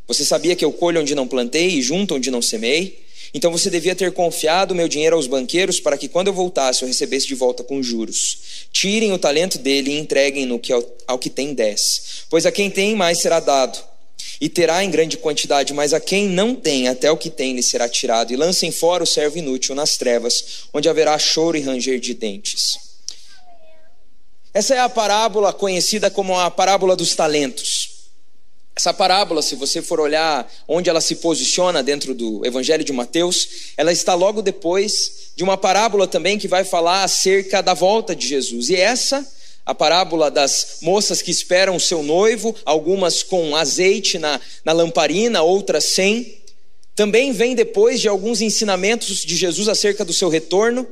Você 0.06 0.24
sabia 0.24 0.56
que 0.56 0.64
eu 0.64 0.72
colho 0.72 1.00
onde 1.00 1.14
não 1.14 1.26
plantei 1.26 1.68
e 1.68 1.82
junto 1.82 2.14
onde 2.14 2.30
não 2.30 2.40
semei? 2.40 3.04
Então 3.34 3.50
você 3.50 3.68
devia 3.68 3.94
ter 3.94 4.12
confiado 4.12 4.74
meu 4.74 4.88
dinheiro 4.88 5.16
aos 5.16 5.26
banqueiros 5.26 5.80
para 5.80 5.98
que 5.98 6.08
quando 6.08 6.28
eu 6.28 6.32
voltasse 6.32 6.82
eu 6.82 6.88
recebesse 6.88 7.26
de 7.26 7.34
volta 7.34 7.62
com 7.64 7.82
juros. 7.82 8.68
Tirem 8.72 9.12
o 9.12 9.18
talento 9.18 9.58
dele 9.58 9.90
e 9.90 9.98
entreguem-no 9.98 10.60
ao, 10.70 10.96
ao 11.08 11.18
que 11.18 11.28
tem 11.28 11.52
dez. 11.52 12.24
Pois 12.30 12.46
a 12.46 12.52
quem 12.52 12.70
tem 12.70 12.94
mais 12.94 13.20
será 13.20 13.40
dado, 13.40 13.78
e 14.40 14.48
terá 14.48 14.82
em 14.84 14.90
grande 14.90 15.16
quantidade, 15.16 15.74
mas 15.74 15.92
a 15.92 16.00
quem 16.00 16.28
não 16.28 16.54
tem, 16.54 16.88
até 16.88 17.10
o 17.10 17.16
que 17.16 17.30
tem 17.30 17.54
lhe 17.54 17.62
será 17.62 17.88
tirado. 17.88 18.32
E 18.32 18.36
lancem 18.36 18.70
fora 18.70 19.02
o 19.02 19.06
servo 19.06 19.38
inútil 19.38 19.74
nas 19.74 19.96
trevas, 19.96 20.68
onde 20.72 20.88
haverá 20.88 21.18
choro 21.18 21.56
e 21.56 21.60
ranger 21.60 21.98
de 21.98 22.14
dentes. 22.14 22.85
Essa 24.56 24.74
é 24.74 24.80
a 24.80 24.88
parábola 24.88 25.52
conhecida 25.52 26.10
como 26.10 26.34
a 26.34 26.50
parábola 26.50 26.96
dos 26.96 27.14
talentos. 27.14 27.90
Essa 28.74 28.94
parábola, 28.94 29.42
se 29.42 29.54
você 29.54 29.82
for 29.82 30.00
olhar 30.00 30.50
onde 30.66 30.88
ela 30.88 31.02
se 31.02 31.16
posiciona 31.16 31.82
dentro 31.82 32.14
do 32.14 32.40
Evangelho 32.42 32.82
de 32.82 32.90
Mateus, 32.90 33.74
ela 33.76 33.92
está 33.92 34.14
logo 34.14 34.40
depois 34.40 35.32
de 35.36 35.44
uma 35.44 35.58
parábola 35.58 36.06
também 36.06 36.38
que 36.38 36.48
vai 36.48 36.64
falar 36.64 37.04
acerca 37.04 37.62
da 37.62 37.74
volta 37.74 38.16
de 38.16 38.26
Jesus. 38.26 38.70
E 38.70 38.76
essa, 38.76 39.30
a 39.66 39.74
parábola 39.74 40.30
das 40.30 40.78
moças 40.80 41.20
que 41.20 41.30
esperam 41.30 41.76
o 41.76 41.80
seu 41.80 42.02
noivo, 42.02 42.56
algumas 42.64 43.22
com 43.22 43.54
azeite 43.54 44.18
na, 44.18 44.40
na 44.64 44.72
lamparina, 44.72 45.42
outras 45.42 45.84
sem, 45.84 46.40
também 46.94 47.30
vem 47.30 47.54
depois 47.54 48.00
de 48.00 48.08
alguns 48.08 48.40
ensinamentos 48.40 49.18
de 49.18 49.36
Jesus 49.36 49.68
acerca 49.68 50.02
do 50.02 50.14
seu 50.14 50.30
retorno 50.30 50.88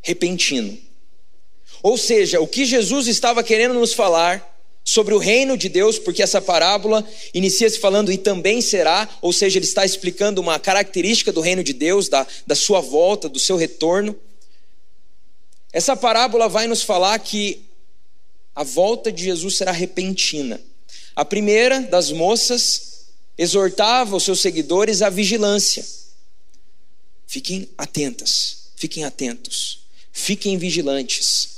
repentino. 0.00 0.85
Ou 1.86 1.96
seja, 1.96 2.40
o 2.40 2.48
que 2.48 2.64
Jesus 2.64 3.06
estava 3.06 3.44
querendo 3.44 3.72
nos 3.72 3.92
falar 3.92 4.60
sobre 4.84 5.14
o 5.14 5.18
reino 5.18 5.56
de 5.56 5.68
Deus, 5.68 6.00
porque 6.00 6.20
essa 6.20 6.42
parábola 6.42 7.08
inicia-se 7.32 7.78
falando 7.78 8.10
e 8.10 8.18
também 8.18 8.60
será, 8.60 9.08
ou 9.22 9.32
seja, 9.32 9.56
ele 9.56 9.66
está 9.66 9.86
explicando 9.86 10.40
uma 10.40 10.58
característica 10.58 11.30
do 11.30 11.40
reino 11.40 11.62
de 11.62 11.72
Deus, 11.72 12.08
da, 12.08 12.26
da 12.44 12.56
sua 12.56 12.80
volta, 12.80 13.28
do 13.28 13.38
seu 13.38 13.56
retorno. 13.56 14.18
Essa 15.72 15.96
parábola 15.96 16.48
vai 16.48 16.66
nos 16.66 16.82
falar 16.82 17.16
que 17.20 17.62
a 18.52 18.64
volta 18.64 19.12
de 19.12 19.22
Jesus 19.22 19.56
será 19.56 19.70
repentina. 19.70 20.60
A 21.14 21.24
primeira 21.24 21.82
das 21.82 22.10
moças 22.10 23.06
exortava 23.38 24.16
os 24.16 24.24
seus 24.24 24.40
seguidores 24.40 25.02
à 25.02 25.08
vigilância. 25.08 25.86
Fiquem 27.28 27.68
atentas, 27.78 28.70
fiquem 28.74 29.04
atentos, 29.04 29.86
fiquem 30.12 30.58
vigilantes, 30.58 31.54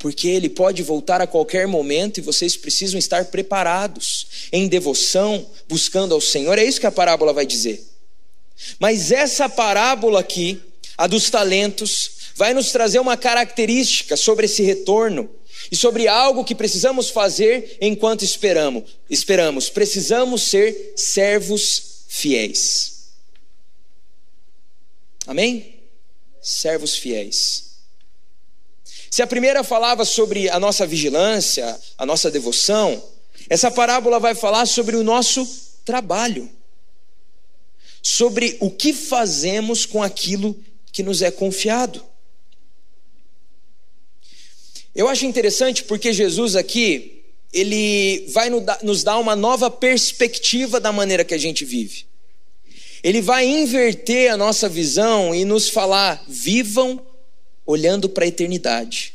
porque 0.00 0.28
ele 0.28 0.48
pode 0.48 0.82
voltar 0.82 1.20
a 1.20 1.26
qualquer 1.26 1.68
momento 1.68 2.18
e 2.18 2.22
vocês 2.22 2.56
precisam 2.56 2.98
estar 2.98 3.26
preparados, 3.26 4.48
em 4.50 4.66
devoção, 4.66 5.46
buscando 5.68 6.14
ao 6.14 6.22
Senhor. 6.22 6.58
É 6.58 6.64
isso 6.64 6.80
que 6.80 6.86
a 6.86 6.90
parábola 6.90 7.34
vai 7.34 7.44
dizer. 7.44 7.86
Mas 8.78 9.12
essa 9.12 9.46
parábola 9.46 10.20
aqui, 10.20 10.58
a 10.96 11.06
dos 11.06 11.28
talentos, 11.28 12.12
vai 12.34 12.54
nos 12.54 12.72
trazer 12.72 12.98
uma 12.98 13.14
característica 13.14 14.16
sobre 14.16 14.46
esse 14.46 14.62
retorno 14.62 15.28
e 15.70 15.76
sobre 15.76 16.08
algo 16.08 16.46
que 16.46 16.54
precisamos 16.54 17.10
fazer 17.10 17.76
enquanto 17.78 18.24
esperamos. 18.24 18.96
Esperamos, 19.10 19.68
precisamos 19.68 20.44
ser 20.44 20.94
servos 20.96 22.04
fiéis. 22.08 23.10
Amém? 25.26 25.74
Servos 26.40 26.96
fiéis. 26.96 27.69
Se 29.10 29.22
a 29.22 29.26
primeira 29.26 29.64
falava 29.64 30.04
sobre 30.04 30.48
a 30.48 30.60
nossa 30.60 30.86
vigilância, 30.86 31.78
a 31.98 32.06
nossa 32.06 32.30
devoção, 32.30 33.02
essa 33.48 33.68
parábola 33.68 34.20
vai 34.20 34.36
falar 34.36 34.66
sobre 34.66 34.94
o 34.94 35.02
nosso 35.02 35.44
trabalho, 35.84 36.48
sobre 38.00 38.56
o 38.60 38.70
que 38.70 38.92
fazemos 38.92 39.84
com 39.84 40.00
aquilo 40.00 40.56
que 40.92 41.02
nos 41.02 41.22
é 41.22 41.30
confiado. 41.30 42.04
Eu 44.94 45.08
acho 45.08 45.26
interessante 45.26 45.82
porque 45.84 46.12
Jesus 46.12 46.54
aqui, 46.54 47.24
ele 47.52 48.28
vai 48.32 48.48
nos 48.82 49.02
dar 49.02 49.18
uma 49.18 49.34
nova 49.34 49.68
perspectiva 49.68 50.78
da 50.78 50.92
maneira 50.92 51.24
que 51.24 51.34
a 51.34 51.38
gente 51.38 51.64
vive. 51.64 52.06
Ele 53.02 53.20
vai 53.20 53.44
inverter 53.44 54.30
a 54.32 54.36
nossa 54.36 54.68
visão 54.68 55.34
e 55.34 55.44
nos 55.44 55.68
falar: 55.68 56.22
vivam 56.28 57.04
olhando 57.70 58.08
para 58.08 58.24
a 58.24 58.28
eternidade. 58.28 59.14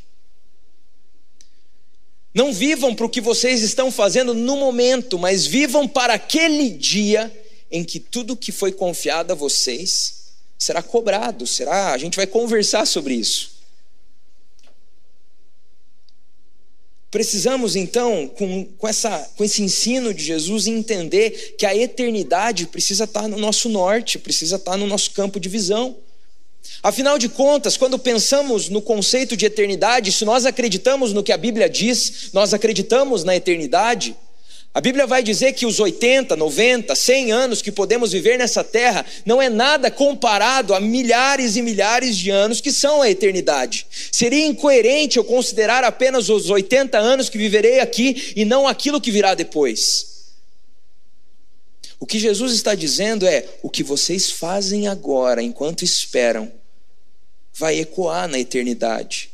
Não 2.33 2.51
vivam 2.51 2.93
para 2.93 3.05
o 3.05 3.09
que 3.09 3.21
vocês 3.21 3.61
estão 3.61 3.91
fazendo 3.91 4.33
no 4.33 4.57
momento, 4.57 5.17
mas 5.17 5.45
vivam 5.45 5.87
para 5.87 6.15
aquele 6.15 6.69
dia 6.69 7.31
em 7.71 7.83
que 7.83 7.99
tudo 7.99 8.35
que 8.35 8.51
foi 8.51 8.71
confiado 8.71 9.31
a 9.31 9.35
vocês 9.35 10.33
será 10.57 10.81
cobrado, 10.81 11.45
será, 11.45 11.93
a 11.93 11.97
gente 11.97 12.15
vai 12.15 12.27
conversar 12.27 12.85
sobre 12.85 13.13
isso. 13.13 13.55
Precisamos 17.15 17.77
então, 17.77 18.27
com, 18.27 18.65
com, 18.65 18.87
essa, 18.87 19.31
com 19.37 19.43
esse 19.45 19.61
ensino 19.61 20.13
de 20.13 20.21
Jesus, 20.21 20.67
entender 20.67 21.55
que 21.57 21.65
a 21.65 21.73
eternidade 21.73 22.67
precisa 22.67 23.05
estar 23.05 23.29
no 23.29 23.37
nosso 23.37 23.69
norte, 23.69 24.19
precisa 24.19 24.57
estar 24.57 24.75
no 24.75 24.85
nosso 24.85 25.11
campo 25.11 25.39
de 25.39 25.47
visão. 25.47 25.95
Afinal 26.83 27.17
de 27.17 27.29
contas, 27.29 27.77
quando 27.77 27.97
pensamos 27.97 28.69
no 28.69 28.81
conceito 28.81 29.35
de 29.35 29.45
eternidade, 29.45 30.11
se 30.11 30.25
nós 30.25 30.45
acreditamos 30.45 31.13
no 31.13 31.23
que 31.23 31.31
a 31.31 31.37
Bíblia 31.37 31.69
diz, 31.69 32.29
nós 32.33 32.53
acreditamos 32.53 33.23
na 33.23 33.35
eternidade, 33.35 34.15
a 34.75 34.81
Bíblia 34.81 35.07
vai 35.07 35.23
dizer 35.23 35.53
que 35.53 35.65
os 35.65 35.79
80, 35.79 36.35
90, 36.35 36.93
100 36.93 37.31
anos 37.31 37.61
que 37.61 37.71
podemos 37.71 38.11
viver 38.11 38.37
nessa 38.37 38.61
terra 38.61 39.05
não 39.25 39.41
é 39.41 39.47
nada 39.47 39.89
comparado 39.89 40.73
a 40.73 40.81
milhares 40.81 41.55
e 41.55 41.61
milhares 41.61 42.17
de 42.17 42.29
anos 42.29 42.59
que 42.59 42.73
são 42.73 43.01
a 43.01 43.09
eternidade. 43.09 43.87
Seria 44.11 44.45
incoerente 44.45 45.15
eu 45.15 45.23
considerar 45.23 45.85
apenas 45.85 46.27
os 46.27 46.49
80 46.49 46.97
anos 46.97 47.29
que 47.29 47.37
viverei 47.37 47.79
aqui 47.79 48.33
e 48.35 48.43
não 48.43 48.67
aquilo 48.67 48.99
que 48.99 49.11
virá 49.11 49.33
depois. 49.33 50.33
O 51.97 52.05
que 52.05 52.19
Jesus 52.19 52.51
está 52.51 52.75
dizendo 52.75 53.25
é: 53.25 53.45
o 53.63 53.69
que 53.69 53.81
vocês 53.81 54.29
fazem 54.29 54.89
agora, 54.89 55.41
enquanto 55.41 55.85
esperam, 55.85 56.51
vai 57.55 57.79
ecoar 57.79 58.27
na 58.27 58.39
eternidade. 58.39 59.31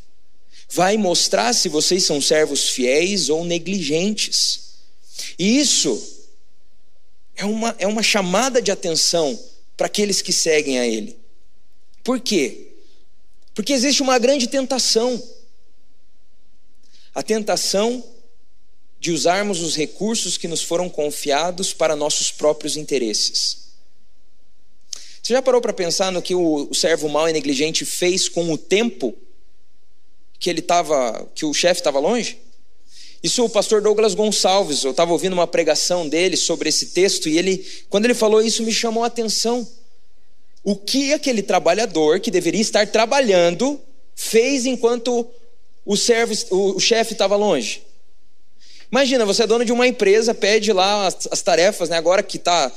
Vai 0.70 0.96
mostrar 0.96 1.54
se 1.54 1.68
vocês 1.68 2.04
são 2.06 2.22
servos 2.22 2.70
fiéis 2.70 3.30
ou 3.30 3.44
negligentes. 3.44 4.76
E 5.38 5.60
isso 5.60 6.02
é 7.36 7.44
uma, 7.44 7.76
é 7.80 7.88
uma 7.88 8.04
chamada 8.04 8.62
de 8.62 8.72
atenção 8.72 9.38
para 9.76 9.88
aqueles 9.88 10.22
que 10.22 10.32
seguem 10.32 10.80
a 10.80 10.88
Ele. 10.88 11.18
Por 12.04 12.20
quê? 12.20 12.68
Porque 13.54 13.74
existe 13.74 14.02
uma 14.02 14.18
grande 14.18 14.48
tentação. 14.48 15.22
A 17.14 17.22
tentação 17.22 18.04
de 19.00 19.12
usarmos 19.12 19.62
os 19.62 19.76
recursos 19.76 20.38
que 20.38 20.48
nos 20.48 20.62
foram 20.62 20.88
confiados 20.88 21.74
para 21.74 21.96
nossos 21.96 22.32
próprios 22.32 22.78
interesses. 22.78 23.71
Você 25.22 25.34
já 25.34 25.42
parou 25.42 25.62
para 25.62 25.72
pensar 25.72 26.12
no 26.12 26.22
que 26.22 26.34
o, 26.34 26.74
servo 26.74 27.08
mau 27.08 27.30
e 27.30 27.34
negligente 27.34 27.86
fez 27.86 28.28
com 28.28 28.52
o 28.52 28.58
tempo 28.58 29.16
que 30.40 30.50
ele 30.50 30.60
estava, 30.60 31.30
que 31.36 31.46
o 31.46 31.54
chefe 31.54 31.80
estava 31.80 32.00
longe? 32.00 32.40
Isso 33.24 33.46
o 33.46 33.50
pastor 33.50 33.82
Douglas 33.82 34.16
Gonçalves, 34.16 34.84
eu 34.84 34.92
estava 34.92 35.12
ouvindo 35.12 35.34
uma 35.34 35.46
pregação 35.46 36.10
dele 36.10 36.36
sobre 36.36 36.70
esse 36.70 36.88
texto 36.88 37.30
e 37.30 37.38
ele, 37.38 37.64
quando 37.88 38.06
ele 38.06 38.16
falou 38.16 38.42
isso, 38.42 38.64
me 38.64 38.74
chamou 38.74 39.04
a 39.04 39.08
atenção. 39.08 39.68
O 40.64 40.76
que 40.76 41.14
aquele 41.14 41.44
trabalhador 41.44 42.20
que 42.20 42.32
deveria 42.32 42.62
estar 42.62 42.88
trabalhando 42.88 43.80
fez 44.16 44.66
enquanto 44.66 45.28
o, 45.86 45.94
o, 45.94 46.76
o 46.76 46.80
chefe 46.80 47.14
estava 47.14 47.36
longe? 47.36 47.84
Imagina, 48.92 49.24
você 49.24 49.44
é 49.44 49.48
dono 49.48 49.64
de 49.64 49.72
uma 49.72 49.88
empresa, 49.88 50.34
pede 50.34 50.74
lá 50.74 51.06
as, 51.06 51.28
as 51.32 51.42
tarefas, 51.44 51.90
né? 51.90 51.98
Agora 51.98 52.24
que 52.24 52.38
está 52.38 52.72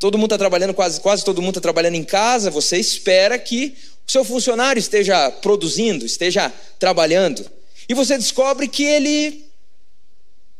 todo 0.00 0.16
mundo 0.16 0.32
está 0.34 0.38
trabalhando, 0.38 0.72
quase, 0.72 0.98
quase 0.98 1.22
todo 1.22 1.42
mundo 1.42 1.50
está 1.50 1.60
trabalhando 1.60 1.94
em 1.94 2.02
casa, 2.02 2.50
você 2.50 2.78
espera 2.78 3.38
que 3.38 3.76
o 4.08 4.10
seu 4.10 4.24
funcionário 4.24 4.80
esteja 4.80 5.30
produzindo, 5.30 6.06
esteja 6.06 6.50
trabalhando. 6.78 7.48
E 7.86 7.92
você 7.92 8.16
descobre 8.16 8.66
que 8.66 8.82
ele 8.82 9.44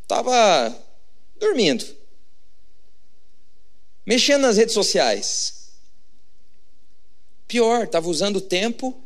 estava 0.03 0.77
dormindo, 1.41 1.85
mexendo 4.05 4.43
nas 4.43 4.59
redes 4.59 4.75
sociais. 4.75 5.71
Pior, 7.49 7.85
estava 7.85 8.09
usando 8.09 8.37
o 8.37 8.41
tempo 8.43 9.03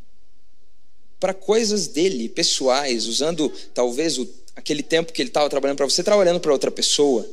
para 1.21 1.33
coisas 1.33 1.87
dele, 1.87 2.29
pessoais, 2.29 3.07
usando 3.07 3.49
talvez 3.73 4.19
o, 4.19 4.29
aquele 4.57 4.83
tempo 4.83 5.13
que 5.13 5.23
ele 5.23 5.31
estava 5.31 5.49
trabalhando 5.49 5.77
para 5.77 5.89
você, 5.89 6.03
trabalhando 6.03 6.41
para 6.41 6.53
outra 6.53 6.73
pessoa. 6.73 7.25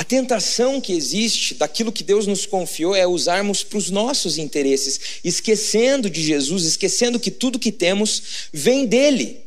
A 0.00 0.04
tentação 0.04 0.80
que 0.80 0.94
existe 0.94 1.52
daquilo 1.56 1.92
que 1.92 2.02
Deus 2.02 2.26
nos 2.26 2.46
confiou 2.46 2.94
é 2.94 3.06
usarmos 3.06 3.62
para 3.62 3.76
os 3.76 3.90
nossos 3.90 4.38
interesses, 4.38 4.98
esquecendo 5.22 6.08
de 6.08 6.22
Jesus, 6.22 6.64
esquecendo 6.64 7.20
que 7.20 7.30
tudo 7.30 7.58
que 7.58 7.70
temos 7.70 8.48
vem 8.50 8.86
dele. 8.86 9.44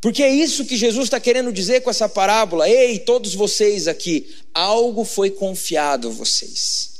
Porque 0.00 0.24
é 0.24 0.28
isso 0.28 0.64
que 0.64 0.76
Jesus 0.76 1.04
está 1.04 1.20
querendo 1.20 1.52
dizer 1.52 1.82
com 1.82 1.90
essa 1.90 2.08
parábola. 2.08 2.68
Ei, 2.68 2.98
todos 2.98 3.32
vocês 3.32 3.86
aqui, 3.86 4.28
algo 4.52 5.04
foi 5.04 5.30
confiado 5.30 6.08
a 6.08 6.10
vocês. 6.10 6.99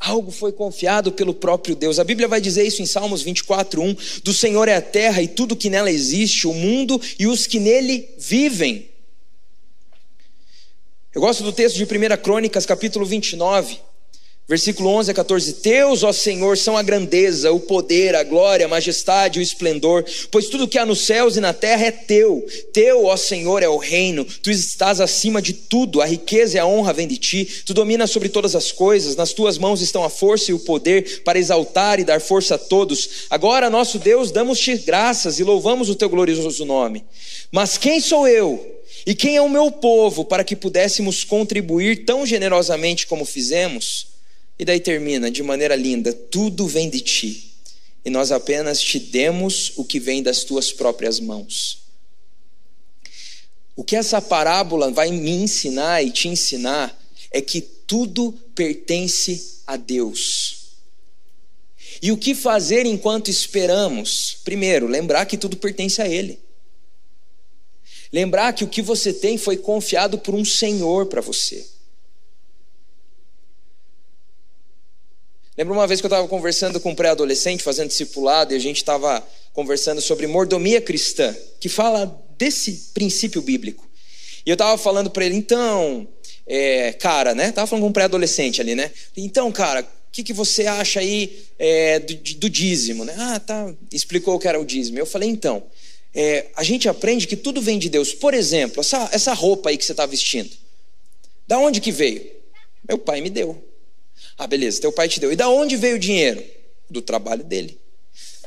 Algo 0.00 0.30
foi 0.30 0.50
confiado 0.50 1.12
pelo 1.12 1.34
próprio 1.34 1.76
Deus. 1.76 1.98
A 1.98 2.04
Bíblia 2.04 2.26
vai 2.26 2.40
dizer 2.40 2.66
isso 2.66 2.80
em 2.80 2.86
Salmos 2.86 3.20
24, 3.20 3.82
1. 3.82 3.96
Do 4.24 4.32
Senhor 4.32 4.66
é 4.66 4.74
a 4.74 4.80
terra 4.80 5.20
e 5.20 5.28
tudo 5.28 5.54
que 5.54 5.68
nela 5.68 5.90
existe, 5.90 6.46
o 6.46 6.54
mundo 6.54 6.98
e 7.18 7.26
os 7.26 7.46
que 7.46 7.60
nele 7.60 8.08
vivem. 8.16 8.88
Eu 11.14 11.20
gosto 11.20 11.42
do 11.42 11.52
texto 11.52 11.76
de 11.76 11.84
1 11.84 12.16
Crônicas, 12.22 12.64
capítulo 12.64 13.04
29. 13.04 13.78
Versículo 14.50 14.90
11 14.90 15.12
a 15.12 15.14
14: 15.14 15.52
Teus, 15.52 16.02
ó 16.02 16.12
Senhor, 16.12 16.58
são 16.58 16.76
a 16.76 16.82
grandeza, 16.82 17.52
o 17.52 17.60
poder, 17.60 18.16
a 18.16 18.24
glória, 18.24 18.66
a 18.66 18.68
majestade, 18.68 19.38
o 19.38 19.42
esplendor, 19.42 20.04
pois 20.28 20.48
tudo 20.48 20.66
que 20.66 20.76
há 20.76 20.84
nos 20.84 21.02
céus 21.02 21.36
e 21.36 21.40
na 21.40 21.52
terra 21.52 21.86
é 21.86 21.92
teu. 21.92 22.44
Teu, 22.72 23.04
ó 23.04 23.16
Senhor, 23.16 23.62
é 23.62 23.68
o 23.68 23.76
reino, 23.76 24.24
tu 24.24 24.50
estás 24.50 25.00
acima 25.00 25.40
de 25.40 25.52
tudo, 25.52 26.02
a 26.02 26.04
riqueza 26.04 26.56
e 26.56 26.58
a 26.58 26.66
honra 26.66 26.92
vêm 26.92 27.06
de 27.06 27.16
ti, 27.16 27.48
tu 27.64 27.72
dominas 27.72 28.10
sobre 28.10 28.28
todas 28.28 28.56
as 28.56 28.72
coisas, 28.72 29.14
nas 29.14 29.32
tuas 29.32 29.56
mãos 29.56 29.80
estão 29.80 30.02
a 30.02 30.10
força 30.10 30.50
e 30.50 30.54
o 30.54 30.58
poder 30.58 31.22
para 31.22 31.38
exaltar 31.38 32.00
e 32.00 32.04
dar 32.04 32.20
força 32.20 32.56
a 32.56 32.58
todos. 32.58 33.08
Agora, 33.30 33.70
nosso 33.70 34.00
Deus, 34.00 34.32
damos-te 34.32 34.76
graças 34.78 35.38
e 35.38 35.44
louvamos 35.44 35.88
o 35.88 35.94
teu 35.94 36.08
glorioso 36.08 36.64
nome. 36.64 37.04
Mas 37.52 37.78
quem 37.78 38.00
sou 38.00 38.26
eu? 38.26 38.80
E 39.06 39.14
quem 39.14 39.36
é 39.36 39.40
o 39.40 39.48
meu 39.48 39.70
povo 39.70 40.24
para 40.24 40.42
que 40.42 40.56
pudéssemos 40.56 41.22
contribuir 41.22 42.04
tão 42.04 42.26
generosamente 42.26 43.06
como 43.06 43.24
fizemos? 43.24 44.09
E 44.60 44.64
daí 44.66 44.78
termina 44.78 45.30
de 45.30 45.42
maneira 45.42 45.74
linda: 45.74 46.12
tudo 46.12 46.66
vem 46.66 46.90
de 46.90 47.00
ti, 47.00 47.54
e 48.04 48.10
nós 48.10 48.30
apenas 48.30 48.78
te 48.78 48.98
demos 48.98 49.72
o 49.76 49.82
que 49.86 49.98
vem 49.98 50.22
das 50.22 50.44
tuas 50.44 50.70
próprias 50.70 51.18
mãos. 51.18 51.78
O 53.74 53.82
que 53.82 53.96
essa 53.96 54.20
parábola 54.20 54.90
vai 54.90 55.10
me 55.10 55.30
ensinar 55.30 56.04
e 56.04 56.10
te 56.10 56.28
ensinar 56.28 56.94
é 57.30 57.40
que 57.40 57.62
tudo 57.62 58.32
pertence 58.54 59.62
a 59.66 59.78
Deus. 59.78 60.74
E 62.02 62.12
o 62.12 62.18
que 62.18 62.34
fazer 62.34 62.84
enquanto 62.84 63.30
esperamos? 63.30 64.36
Primeiro, 64.44 64.86
lembrar 64.86 65.24
que 65.24 65.38
tudo 65.38 65.56
pertence 65.56 66.02
a 66.02 66.08
Ele. 66.08 66.38
Lembrar 68.12 68.52
que 68.52 68.64
o 68.64 68.68
que 68.68 68.82
você 68.82 69.10
tem 69.10 69.38
foi 69.38 69.56
confiado 69.56 70.18
por 70.18 70.34
um 70.34 70.44
Senhor 70.44 71.06
para 71.06 71.22
você. 71.22 71.66
Lembro 75.60 75.74
uma 75.74 75.86
vez 75.86 76.00
que 76.00 76.06
eu 76.06 76.08
estava 76.08 76.26
conversando 76.26 76.80
com 76.80 76.92
um 76.92 76.94
pré-adolescente, 76.94 77.62
fazendo 77.62 77.88
discipulado, 77.88 78.54
e 78.54 78.56
a 78.56 78.58
gente 78.58 78.78
estava 78.78 79.22
conversando 79.52 80.00
sobre 80.00 80.26
mordomia 80.26 80.80
cristã, 80.80 81.36
que 81.60 81.68
fala 81.68 82.06
desse 82.38 82.92
princípio 82.94 83.42
bíblico. 83.42 83.86
E 84.46 84.48
eu 84.48 84.54
estava 84.54 84.78
falando 84.78 85.10
para 85.10 85.26
ele, 85.26 85.36
então, 85.36 86.08
é, 86.46 86.94
cara, 86.94 87.34
né? 87.34 87.52
Tava 87.52 87.66
falando 87.66 87.82
com 87.82 87.90
um 87.90 87.92
pré-adolescente 87.92 88.58
ali, 88.58 88.74
né? 88.74 88.90
Então, 89.14 89.52
cara, 89.52 89.82
o 89.82 90.10
que, 90.10 90.22
que 90.22 90.32
você 90.32 90.66
acha 90.66 91.00
aí 91.00 91.44
é, 91.58 91.98
do, 91.98 92.14
do, 92.14 92.48
dízimo, 92.48 93.04
né? 93.04 93.14
Ah, 93.18 93.38
tá. 93.38 93.70
Explicou 93.92 94.36
o 94.36 94.38
que 94.38 94.48
era 94.48 94.58
o 94.58 94.64
dízimo. 94.64 94.98
Eu 94.98 95.04
falei, 95.04 95.28
então, 95.28 95.62
é, 96.14 96.46
a 96.56 96.64
gente 96.64 96.88
aprende 96.88 97.26
que 97.26 97.36
tudo 97.36 97.60
vem 97.60 97.78
de 97.78 97.90
Deus. 97.90 98.14
Por 98.14 98.32
exemplo, 98.32 98.80
essa, 98.80 99.10
essa 99.12 99.34
roupa 99.34 99.68
aí 99.68 99.76
que 99.76 99.84
você 99.84 99.92
está 99.92 100.06
vestindo, 100.06 100.56
da 101.46 101.58
onde 101.58 101.82
que 101.82 101.92
veio? 101.92 102.26
Meu 102.88 102.96
pai 102.96 103.20
me 103.20 103.28
deu. 103.28 103.69
Ah, 104.40 104.46
beleza, 104.46 104.80
teu 104.80 104.90
pai 104.90 105.06
te 105.06 105.20
deu. 105.20 105.30
E 105.30 105.36
da 105.36 105.50
onde 105.50 105.76
veio 105.76 105.96
o 105.96 105.98
dinheiro? 105.98 106.42
Do 106.88 107.02
trabalho 107.02 107.44
dele. 107.44 107.78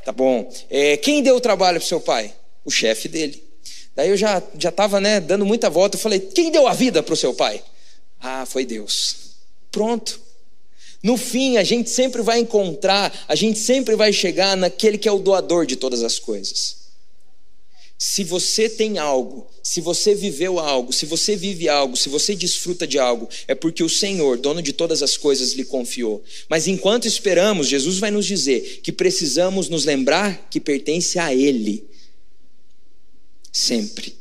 Tá 0.03 0.11
bom. 0.11 0.51
É, 0.67 0.97
quem 0.97 1.21
deu 1.21 1.35
o 1.35 1.39
trabalho 1.39 1.79
para 1.79 1.87
seu 1.87 2.01
pai? 2.01 2.33
O 2.65 2.71
chefe 2.71 3.07
dele. 3.07 3.43
Daí 3.95 4.09
eu 4.09 4.17
já 4.17 4.41
já 4.57 4.69
estava 4.69 4.99
né, 4.99 5.19
dando 5.19 5.45
muita 5.45 5.69
volta. 5.69 5.95
Eu 5.95 6.01
falei: 6.01 6.19
quem 6.19 6.49
deu 6.49 6.67
a 6.67 6.73
vida 6.73 7.03
para 7.03 7.13
o 7.13 7.17
seu 7.17 7.35
pai? 7.35 7.63
Ah, 8.19 8.43
foi 8.43 8.65
Deus. 8.65 9.35
Pronto. 9.71 10.19
No 11.03 11.15
fim, 11.15 11.57
a 11.57 11.63
gente 11.63 11.91
sempre 11.91 12.23
vai 12.23 12.39
encontrar, 12.39 13.13
a 13.27 13.35
gente 13.35 13.59
sempre 13.59 13.95
vai 13.95 14.11
chegar 14.11 14.57
naquele 14.57 14.97
que 14.97 15.07
é 15.07 15.11
o 15.11 15.19
doador 15.19 15.67
de 15.67 15.75
todas 15.75 16.01
as 16.01 16.17
coisas. 16.17 16.82
Se 18.05 18.21
você 18.25 18.67
tem 18.67 18.97
algo, 18.97 19.49
se 19.63 19.79
você 19.79 20.13
viveu 20.13 20.59
algo, 20.59 20.91
se 20.91 21.05
você 21.05 21.37
vive 21.37 21.69
algo, 21.69 21.95
se 21.95 22.09
você 22.09 22.35
desfruta 22.35 22.85
de 22.85 22.99
algo, 22.99 23.29
é 23.47 23.55
porque 23.55 23.81
o 23.81 23.87
Senhor, 23.87 24.37
dono 24.37 24.61
de 24.61 24.73
todas 24.73 25.01
as 25.01 25.15
coisas, 25.15 25.53
lhe 25.53 25.63
confiou. 25.63 26.21
Mas 26.49 26.67
enquanto 26.67 27.07
esperamos, 27.07 27.65
Jesus 27.69 27.99
vai 27.99 28.11
nos 28.11 28.25
dizer 28.25 28.81
que 28.83 28.91
precisamos 28.91 29.69
nos 29.69 29.85
lembrar 29.85 30.49
que 30.49 30.59
pertence 30.59 31.17
a 31.17 31.33
Ele. 31.33 31.87
Sempre. 33.53 34.17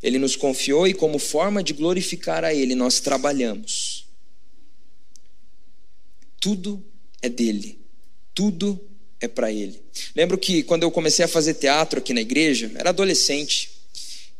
Ele 0.00 0.20
nos 0.20 0.36
confiou 0.36 0.86
e, 0.86 0.94
como 0.94 1.18
forma 1.18 1.64
de 1.64 1.72
glorificar 1.72 2.44
a 2.44 2.54
Ele, 2.54 2.76
nós 2.76 3.00
trabalhamos. 3.00 4.06
Tudo 6.40 6.80
é 7.20 7.28
dele, 7.28 7.80
tudo 8.32 8.91
é 9.22 9.28
para 9.28 9.50
Ele. 9.50 9.80
Lembro 10.14 10.36
que 10.36 10.62
quando 10.64 10.82
eu 10.82 10.90
comecei 10.90 11.24
a 11.24 11.28
fazer 11.28 11.54
teatro 11.54 12.00
aqui 12.00 12.12
na 12.12 12.20
igreja, 12.20 12.70
era 12.74 12.90
adolescente, 12.90 13.70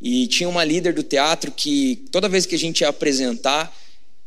e 0.00 0.26
tinha 0.26 0.48
uma 0.48 0.64
líder 0.64 0.92
do 0.92 1.04
teatro 1.04 1.52
que 1.52 2.04
toda 2.10 2.28
vez 2.28 2.44
que 2.44 2.56
a 2.56 2.58
gente 2.58 2.80
ia 2.80 2.88
apresentar, 2.88 3.74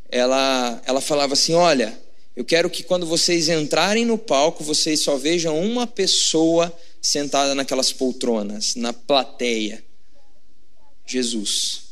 ela, 0.09 0.81
ela 0.85 1.01
falava 1.01 1.33
assim: 1.33 1.53
Olha, 1.53 1.99
eu 2.35 2.45
quero 2.45 2.69
que 2.69 2.83
quando 2.83 3.05
vocês 3.05 3.49
entrarem 3.49 4.05
no 4.05 4.17
palco, 4.17 4.63
vocês 4.63 5.01
só 5.01 5.17
vejam 5.17 5.59
uma 5.59 5.85
pessoa 5.85 6.73
sentada 7.01 7.53
naquelas 7.53 7.91
poltronas, 7.91 8.75
na 8.75 8.93
plateia. 8.93 9.83
Jesus. 11.05 11.83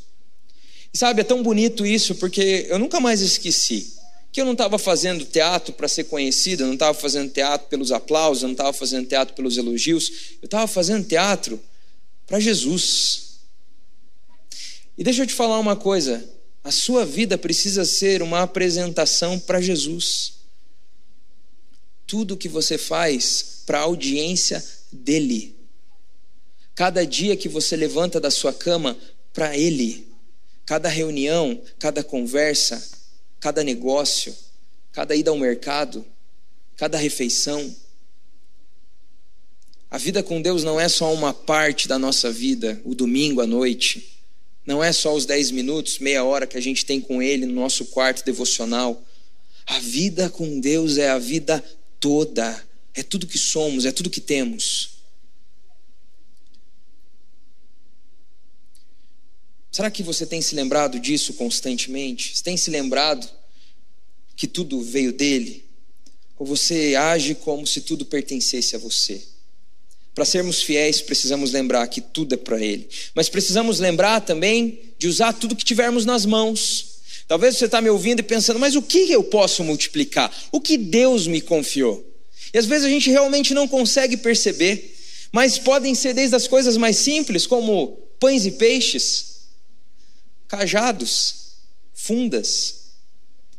E 0.93 0.97
sabe, 0.97 1.21
é 1.21 1.23
tão 1.23 1.43
bonito 1.43 1.86
isso, 1.86 2.15
porque 2.15 2.65
eu 2.69 2.80
nunca 2.80 2.99
mais 2.99 3.19
esqueci 3.19 4.03
que 4.34 4.41
eu 4.41 4.46
não 4.46 4.54
estava 4.54 4.80
fazendo 4.80 5.24
teatro 5.24 5.72
para 5.74 5.88
ser 5.88 6.06
conhecido, 6.06 6.63
eu 6.63 6.67
não 6.67 6.74
estava 6.74 6.98
fazendo 6.98 7.32
teatro 7.32 7.67
pelos 7.67 7.91
aplausos, 7.91 8.41
eu 8.41 8.48
não 8.48 8.54
estava 8.54 8.74
fazendo 8.74 9.08
teatro 9.08 9.36
pelos 9.36 9.58
elogios, 9.58 10.12
eu 10.41 10.46
estava 10.46 10.65
fazendo 10.65 11.06
teatro 11.06 11.62
para 12.26 12.39
Jesus. 12.39 13.41
E 14.98 15.04
deixa 15.04 15.22
eu 15.22 15.28
te 15.28 15.36
falar 15.36 15.60
uma 15.60 15.76
coisa: 15.76 16.28
a 16.63 16.72
sua 16.72 17.06
vida 17.06 17.38
precisa 17.38 17.86
ser 17.86 18.24
uma 18.24 18.41
apresentação 18.41 19.38
para 19.38 19.62
Jesus. 19.62 20.34
Tudo 22.08 22.36
que 22.36 22.50
você 22.50 22.76
faz 22.76 23.62
para 23.67 23.80
a 23.80 23.84
audiência 23.84 24.65
dele. 24.91 25.56
Cada 26.74 27.06
dia 27.06 27.38
que 27.38 27.48
você 27.48 27.76
levanta 27.76 28.19
da 28.19 28.32
sua 28.32 28.52
cama 28.52 28.98
para 29.32 29.56
ele. 29.56 30.08
Cada 30.65 30.89
reunião, 30.89 31.62
cada 31.78 32.04
conversa, 32.04 33.03
cada 33.43 33.62
negócio, 33.62 34.34
cada 34.93 35.13
ida 35.13 35.29
ao 35.29 35.38
mercado, 35.38 36.06
cada 36.77 36.97
refeição. 36.97 37.75
A 39.91 39.97
vida 39.97 40.23
com 40.23 40.41
Deus 40.41 40.63
não 40.63 40.79
é 40.79 40.88
só 40.88 41.13
uma 41.13 41.34
parte 41.34 41.86
da 41.86 41.99
nossa 41.99 42.32
vida, 42.32 42.82
o 42.86 42.95
domingo 42.95 43.41
à 43.41 43.45
noite. 43.45 44.17
Não 44.65 44.82
é 44.82 44.93
só 44.93 45.13
os 45.13 45.25
dez 45.25 45.51
minutos, 45.51 45.99
meia 45.99 46.23
hora 46.23 46.47
que 46.47 46.58
a 46.58 46.62
gente 46.62 46.86
tem 46.86 47.01
com 47.01 47.21
Ele 47.21 47.45
no 47.45 47.53
nosso 47.53 47.84
quarto 47.88 48.23
devocional. 48.23 49.03
A 49.67 49.77
vida 49.77 50.29
com 50.29 50.62
Deus 50.62 50.97
é 50.97 51.10
a 51.10 51.19
vida 51.19 51.62
toda. 51.99 52.65
É 52.93 53.03
tudo 53.03 53.27
que 53.27 53.38
somos, 53.38 53.84
é 53.84 53.91
tudo 53.91 54.10
que 54.10 54.21
temos. 54.21 54.92
Será 59.73 59.89
que 59.89 60.03
você 60.03 60.23
tem 60.27 60.39
se 60.39 60.53
lembrado 60.53 60.99
disso 60.99 61.33
constantemente? 61.33 62.38
Você 62.38 62.43
tem 62.43 62.55
se 62.55 62.69
lembrado 62.69 63.27
que 64.36 64.45
tudo 64.45 64.79
veio 64.79 65.12
dele? 65.12 65.65
Ou 66.38 66.45
você 66.45 66.93
age 66.95 67.33
como 67.33 67.65
se 67.65 67.81
tudo 67.81 68.05
pertencesse 68.05 68.75
a 68.75 68.79
você? 68.79 69.19
Para 70.13 70.25
sermos 70.25 70.62
fiéis, 70.62 71.01
precisamos 71.01 71.51
lembrar 71.51 71.88
que 71.88 72.01
tudo 72.01 72.36
é 72.36 72.38
para 72.38 72.62
Ele. 72.62 72.88
Mas 73.15 73.29
precisamos 73.29 73.79
lembrar 73.79 74.21
também 74.21 74.79
de 74.99 75.07
usar 75.07 75.33
tudo 75.33 75.55
que 75.55 75.65
tivermos 75.65 76.05
nas 76.05 76.23
mãos. 76.23 76.99
Talvez 77.27 77.57
você 77.57 77.65
está 77.65 77.81
me 77.81 77.89
ouvindo 77.89 78.19
e 78.19 78.23
pensando, 78.23 78.59
mas 78.59 78.75
o 78.75 78.81
que 78.81 79.12
eu 79.12 79.23
posso 79.23 79.63
multiplicar? 79.63 80.31
O 80.51 80.62
que 80.62 80.77
Deus 80.77 81.25
me 81.25 81.41
confiou? 81.41 82.07
E 82.53 82.59
às 82.59 82.67
vezes 82.67 82.86
a 82.86 82.89
gente 82.89 83.09
realmente 83.09 83.55
não 83.55 83.67
consegue 83.67 84.17
perceber, 84.17 84.95
mas 85.31 85.57
podem 85.57 85.95
ser 85.95 86.13
desde 86.13 86.36
as 86.36 86.47
coisas 86.47 86.77
mais 86.77 86.97
simples, 86.97 87.47
como 87.47 87.97
pães 88.19 88.45
e 88.45 88.51
peixes, 88.51 89.33
cajados, 90.54 91.56
fundas. 91.96 92.92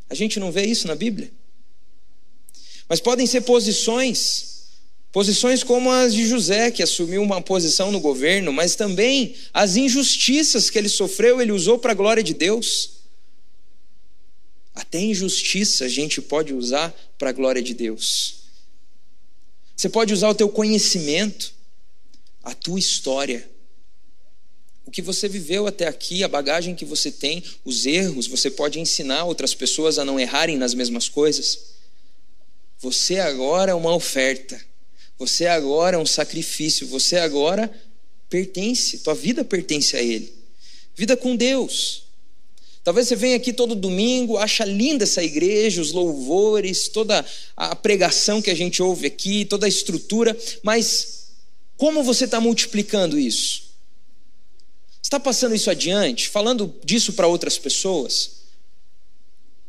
A 0.09 0.15
gente 0.15 0.39
não 0.39 0.53
vê 0.53 0.65
isso 0.65 0.87
na 0.87 0.95
Bíblia. 0.95 1.29
Mas 2.89 3.01
podem 3.01 3.27
ser 3.27 3.41
posições, 3.41 4.69
posições 5.11 5.65
como 5.65 5.91
as 5.91 6.15
de 6.15 6.25
José, 6.25 6.71
que 6.71 6.85
assumiu 6.85 7.21
uma 7.21 7.43
posição 7.43 7.91
no 7.91 7.99
governo, 7.99 8.53
mas 8.53 8.77
também 8.77 9.35
as 9.53 9.75
injustiças 9.75 10.71
que 10.71 10.79
ele 10.79 10.89
sofreu, 10.89 11.43
ele 11.43 11.51
usou 11.51 11.81
para 11.81 11.91
a 11.91 11.97
glória 11.97 12.23
de 12.23 12.33
Deus. 12.33 12.91
Até 14.73 15.01
injustiça 15.01 15.87
a 15.87 15.89
gente 15.89 16.23
pode 16.23 16.55
usar 16.55 16.95
para 17.19 17.31
a 17.31 17.33
glória 17.33 17.61
de 17.61 17.75
Deus. 17.75 18.45
Você 19.75 19.89
pode 19.89 20.15
usar 20.15 20.29
o 20.29 20.35
teu 20.35 20.49
conhecimento, 20.49 21.53
a 22.41 22.55
tua 22.55 22.79
história, 22.79 23.51
que 24.95 25.03
você 25.03 25.29
viveu 25.29 25.67
até 25.67 25.89
aqui, 25.89 26.23
a 26.23 26.29
bagagem 26.29 26.73
que 26.73 26.85
você 26.85 27.11
tem, 27.11 27.43
os 27.65 27.85
erros, 27.85 28.29
você 28.29 28.49
pode 28.49 28.79
ensinar 28.79 29.25
outras 29.25 29.53
pessoas 29.53 29.99
a 29.99 30.05
não 30.05 30.21
errarem 30.21 30.57
nas 30.57 30.73
mesmas 30.73 31.09
coisas. 31.09 31.59
Você 32.79 33.19
agora 33.19 33.73
é 33.73 33.75
uma 33.75 33.93
oferta. 33.93 34.65
Você 35.19 35.47
agora 35.47 35.97
é 35.97 35.99
um 35.99 36.07
sacrifício. 36.07 36.87
Você 36.87 37.17
agora 37.17 37.69
pertence, 38.31 39.01
tua 39.01 39.17
vida 39.17 39.45
pertence 39.45 39.97
a 39.97 40.01
Ele. 40.01 40.33
Vida 40.95 41.17
com 41.17 41.35
Deus. 41.35 42.05
Talvez 42.85 43.09
você 43.09 43.17
venha 43.17 43.35
aqui 43.35 43.53
todo 43.53 43.75
domingo, 43.75 44.39
acha 44.39 44.65
linda 44.65 45.03
essa 45.03 45.25
igreja, 45.25 45.83
os 45.83 45.91
louvores, 45.91 46.87
toda 46.87 47.27
a 47.57 47.75
pregação 47.75 48.41
que 48.41 48.51
a 48.51 48.55
gente 48.55 48.81
ouve 48.81 49.09
aqui, 49.09 49.45
toda 49.45 49.67
a 49.67 49.69
estrutura, 49.69 50.39
mas 50.63 51.31
como 51.77 52.05
você 52.05 52.27
está 52.27 52.41
multiplicando 52.41 53.19
isso? 53.19 53.64
Está 55.05 55.21
passando 55.21 55.55
isso 55.55 55.71
adiante, 55.71 56.31
falando 56.31 56.75
disso 56.83 57.13
para 57.13 57.27
outras 57.27 57.59
pessoas? 57.59 58.45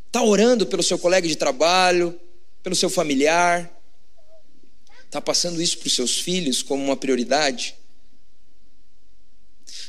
Está 0.07 0.23
orando 0.23 0.65
pelo 0.65 0.81
seu 0.81 0.97
colega 0.97 1.27
de 1.27 1.35
trabalho, 1.35 2.17
pelo 2.63 2.73
seu 2.73 2.89
familiar? 2.89 3.69
Está 5.03 5.19
passando 5.19 5.61
isso 5.61 5.77
para 5.77 5.87
os 5.87 5.93
seus 5.93 6.17
filhos 6.17 6.63
como 6.63 6.81
uma 6.81 6.95
prioridade? 6.95 7.75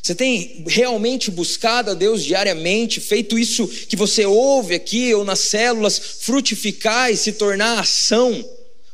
Você 0.02 0.16
tem 0.16 0.64
realmente 0.66 1.30
buscado 1.30 1.92
a 1.92 1.94
Deus 1.94 2.24
diariamente, 2.24 3.00
feito 3.00 3.38
isso 3.38 3.68
que 3.68 3.94
você 3.94 4.26
ouve 4.26 4.74
aqui 4.74 5.14
ou 5.14 5.24
nas 5.24 5.38
células 5.38 5.96
frutificar 6.22 7.12
e 7.12 7.16
se 7.16 7.35
tornar 7.35 7.78
ação, 7.78 8.44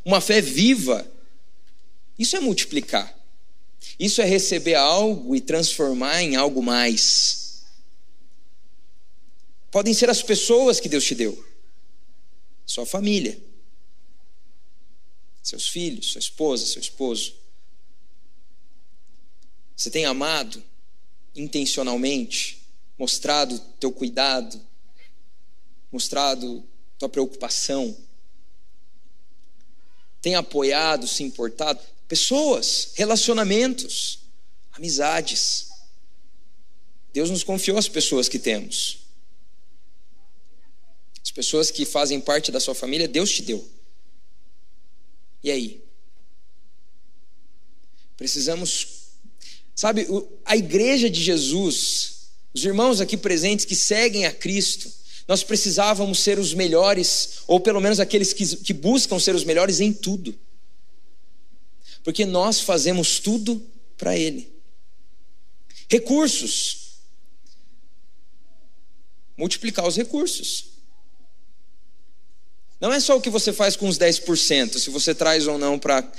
uma 0.05 0.21
fé 0.21 0.39
viva? 0.39 1.05
Isso 2.17 2.35
é 2.37 2.39
multiplicar. 2.39 3.22
Isso 3.99 4.21
é 4.21 4.25
receber 4.25 4.75
algo 4.75 5.35
e 5.35 5.41
transformar 5.41 6.21
em 6.21 6.35
algo 6.35 6.61
mais. 6.61 7.63
Podem 9.71 9.93
ser 9.93 10.09
as 10.09 10.21
pessoas 10.21 10.79
que 10.79 10.89
Deus 10.89 11.03
te 11.03 11.15
deu, 11.15 11.45
sua 12.65 12.85
família, 12.85 13.39
seus 15.41 15.67
filhos, 15.67 16.11
sua 16.11 16.19
esposa, 16.19 16.65
seu 16.65 16.81
esposo. 16.81 17.35
Você 19.75 19.89
tem 19.89 20.05
amado 20.05 20.63
intencionalmente, 21.35 22.61
mostrado 22.97 23.57
teu 23.79 23.91
cuidado, 23.91 24.61
mostrado 25.91 26.63
tua 26.97 27.09
preocupação, 27.09 27.95
tem 30.21 30.35
apoiado, 30.35 31.05
se 31.05 31.21
importado. 31.21 31.81
Pessoas, 32.13 32.91
relacionamentos, 32.93 34.19
amizades. 34.71 35.69
Deus 37.11 37.31
nos 37.31 37.43
confiou 37.43 37.75
as 37.75 37.87
pessoas 37.87 38.29
que 38.29 38.37
temos. 38.37 38.99
As 41.23 41.31
pessoas 41.31 41.71
que 41.71 41.85
fazem 41.85 42.21
parte 42.21 42.51
da 42.51 42.59
sua 42.59 42.75
família, 42.75 43.07
Deus 43.07 43.31
te 43.31 43.41
deu. 43.41 43.67
E 45.43 45.49
aí? 45.49 45.83
Precisamos 48.15 49.09
Sabe, 49.75 50.07
a 50.45 50.55
igreja 50.55 51.09
de 51.09 51.19
Jesus, 51.19 52.27
os 52.53 52.63
irmãos 52.63 53.01
aqui 53.01 53.17
presentes 53.17 53.65
que 53.65 53.75
seguem 53.75 54.27
a 54.27 54.31
Cristo, 54.31 54.87
nós 55.27 55.43
precisávamos 55.43 56.19
ser 56.19 56.37
os 56.37 56.53
melhores, 56.53 57.39
ou 57.47 57.59
pelo 57.59 57.81
menos 57.81 57.99
aqueles 57.99 58.33
que, 58.33 58.55
que 58.57 58.71
buscam 58.71 59.19
ser 59.19 59.33
os 59.33 59.43
melhores 59.43 59.79
em 59.79 59.91
tudo. 59.91 60.37
Porque 62.03 62.25
nós 62.25 62.59
fazemos 62.59 63.19
tudo 63.19 63.65
para 63.97 64.17
Ele. 64.17 64.51
Recursos. 65.89 66.97
Multiplicar 69.37 69.87
os 69.87 69.95
recursos. 69.95 70.73
Não 72.79 72.91
é 72.91 72.99
só 72.99 73.15
o 73.15 73.21
que 73.21 73.29
você 73.29 73.53
faz 73.53 73.75
com 73.75 73.87
os 73.87 73.97
10%, 73.97 74.77
se 74.77 74.89
você 74.89 75.15
traz 75.15 75.47
ou 75.47 75.57
não 75.57 75.79
para 75.79 76.11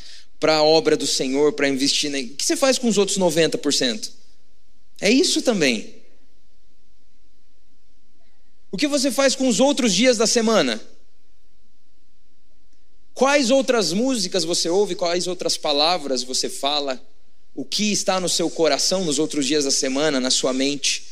a 0.42 0.62
obra 0.62 0.97
do 0.97 1.07
Senhor, 1.07 1.53
para 1.53 1.68
investir. 1.68 2.11
Na... 2.11 2.18
O 2.18 2.29
que 2.37 2.44
você 2.44 2.57
faz 2.57 2.79
com 2.79 2.88
os 2.88 2.97
outros 2.97 3.18
90%? 3.18 4.11
É 5.01 5.11
isso 5.11 5.42
também. 5.42 6.03
O 8.70 8.77
que 8.77 8.88
você 8.88 9.11
faz 9.11 9.37
com 9.37 9.47
os 9.47 9.61
outros 9.61 9.92
dias 9.92 10.16
da 10.16 10.27
semana? 10.27 10.81
Quais 13.14 13.50
outras 13.50 13.92
músicas 13.92 14.44
você 14.44 14.68
ouve? 14.68 14.96
Quais 14.96 15.29
outras 15.29 15.57
palavras 15.57 16.24
você 16.24 16.50
fala? 16.50 17.00
O 17.55 17.64
que 17.64 17.92
está 17.92 18.18
no 18.18 18.29
seu 18.29 18.50
coração 18.50 19.05
nos 19.05 19.20
outros 19.20 19.46
dias 19.46 19.64
da 19.64 19.70
semana, 19.70 20.18
na 20.18 20.31
sua 20.31 20.53
mente? 20.53 21.05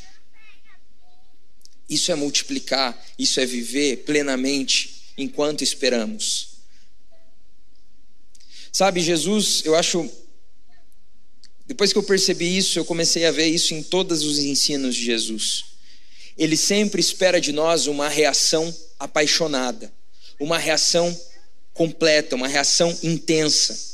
Isso 1.89 2.11
é 2.11 2.17
multiplicar, 2.17 3.01
isso 3.17 3.39
é 3.39 3.47
viver 3.47 3.99
plenamente 3.99 5.13
enquanto 5.17 5.63
esperamos. 5.63 6.49
Sabe, 8.73 9.01
Jesus, 9.01 9.63
eu 9.65 9.77
acho. 9.77 10.11
Depois 11.67 11.93
que 11.93 11.99
eu 11.99 12.03
percebi 12.03 12.57
isso, 12.57 12.79
eu 12.79 12.85
comecei 12.85 13.25
a 13.27 13.31
ver 13.31 13.47
isso 13.47 13.75
em 13.75 13.83
todos 13.83 14.25
os 14.25 14.39
ensinos 14.39 14.97
de 14.97 15.05
Jesus. 15.05 15.67
Ele 16.37 16.57
sempre 16.57 17.01
espera 17.01 17.41
de 17.41 17.53
nós 17.53 17.87
uma 17.87 18.09
reação 18.09 18.75
apaixonada, 18.99 19.93
uma 20.41 20.59
reação 20.59 21.17
completa, 21.73 22.37
uma 22.37 22.49
reação 22.49 22.97
intensa. 23.03 23.93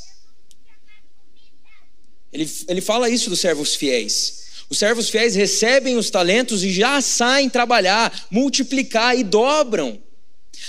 Ele, 2.33 2.51
ele 2.69 2.81
fala 2.81 3.09
isso 3.09 3.31
dos 3.31 3.41
servos 3.41 3.75
fiéis. 3.75 4.39
Os 4.71 4.79
servos 4.79 5.09
fiéis 5.09 5.35
recebem 5.35 5.97
os 5.97 6.11
talentos 6.11 6.63
e 6.63 6.71
já 6.71 7.01
saem 7.01 7.49
trabalhar, 7.49 8.27
multiplicar 8.31 9.19
e 9.19 9.25
dobram. 9.25 9.99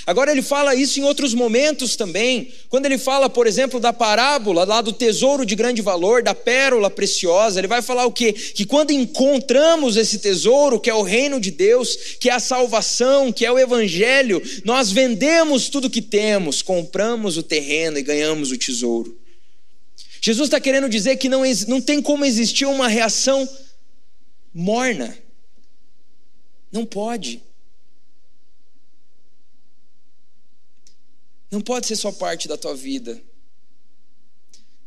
Agora 0.06 0.32
ele 0.32 0.41
fala 0.41 0.73
isso 0.75 0.99
em 0.99 1.04
outros 1.04 1.34
momentos 1.34 1.95
também. 1.95 2.52
Quando 2.67 2.86
ele 2.86 2.97
fala, 2.97 3.30
por 3.30 3.45
exemplo, 3.45 3.80
da 3.80 3.93
parábola 3.93 4.63
lá 4.63 4.82
do 4.82 4.91
tesouro 4.91 5.45
de 5.45 5.56
grande 5.56 5.82
valor, 5.82 6.23
da 6.23 6.34
pérola 6.34 6.89
preciosa, 6.89 7.60
ele 7.60 7.67
vai 7.67 7.82
falar 7.82 8.06
o 8.06 8.12
quê? 8.12 8.34
Que 8.34 8.65
quando 8.65 8.91
encontramos 8.91 9.97
esse 9.97 10.19
tesouro, 10.19 10.80
que 10.80 10.89
é 10.89 10.93
o 10.93 11.04
reino 11.04 11.39
de 11.39 11.52
Deus, 11.52 11.95
que 12.19 12.30
é 12.30 12.34
a 12.34 12.39
salvação, 12.39 13.32
que 13.32 13.45
é 13.45 13.52
o 13.52 13.60
evangelho, 13.60 14.41
nós 14.63 14.91
vendemos 14.91 15.69
tudo 15.69 15.89
que 15.89 16.02
temos, 16.02 16.62
compramos 16.62 17.38
o 17.38 17.43
terreno 17.43 17.97
e 17.97 18.04
ganhamos 18.04 18.52
o 18.52 18.58
tesouro. 18.58 19.17
Jesus 20.21 20.47
está 20.47 20.60
querendo 20.60 20.89
dizer 20.89 21.17
que 21.17 21.30
não, 21.30 21.43
não 21.67 21.80
tem 21.80 22.02
como 22.02 22.25
existir 22.25 22.65
uma 22.65 22.88
reação 22.88 23.47
morna. 24.54 25.17
Não 26.71 26.86
pode. 26.86 27.41
Não 31.52 31.62
pode 31.62 31.88
ser 31.88 31.96
só 31.96 32.12
parte 32.12 32.48
da 32.48 32.58
tua 32.58 32.76
vida. 32.76 33.22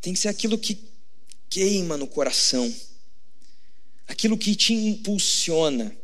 Tem 0.00 0.12
que 0.12 0.18
ser 0.18 0.28
aquilo 0.28 0.58
que 0.58 0.78
queima 1.48 1.96
no 1.96 2.06
coração, 2.06 2.72
aquilo 4.06 4.38
que 4.38 4.54
te 4.54 4.72
impulsiona. 4.72 5.94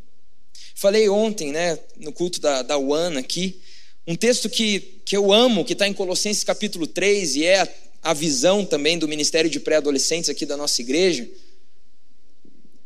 Falei 0.75 1.09
ontem, 1.09 1.53
né, 1.53 1.79
no 1.97 2.13
culto 2.13 2.41
da, 2.41 2.63
da 2.63 2.79
UAN 2.79 3.19
aqui, 3.19 3.61
um 4.07 4.15
texto 4.15 4.49
que, 4.49 5.01
que 5.05 5.17
eu 5.17 5.33
amo, 5.33 5.65
que 5.65 5.73
está 5.73 5.87
em 5.87 5.95
Colossenses 5.95 6.45
capítulo 6.45 6.87
3, 6.87 7.37
e 7.37 7.45
é 7.45 7.61
a, 7.61 7.69
a 8.03 8.15
visão 8.15 8.65
também 8.65 8.99
do 8.99 9.09
Ministério 9.09 9.51
de 9.51 9.61
Pré-Adolescentes 9.61 10.31
aqui 10.31 10.47
da 10.47 10.57
nossa 10.57 10.81
igreja 10.81 11.29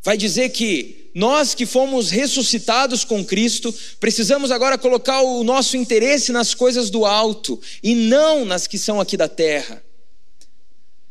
vai 0.03 0.17
dizer 0.17 0.51
que 0.51 1.02
nós 1.15 1.55
que 1.55 1.67
fomos 1.67 2.11
ressuscitados 2.11 3.05
com 3.05 3.25
Cristo, 3.25 3.75
precisamos 4.01 4.51
agora 4.51 4.79
colocar 4.79 5.21
o 5.21 5.45
nosso 5.45 5.77
interesse 5.77 6.33
nas 6.33 6.55
coisas 6.55 6.89
do 6.89 7.05
alto 7.05 7.61
e 7.83 7.95
não 7.95 8.45
nas 8.45 8.67
que 8.67 8.79
são 8.79 9.01
aqui 9.01 9.17
da 9.17 9.29
terra. 9.29 9.83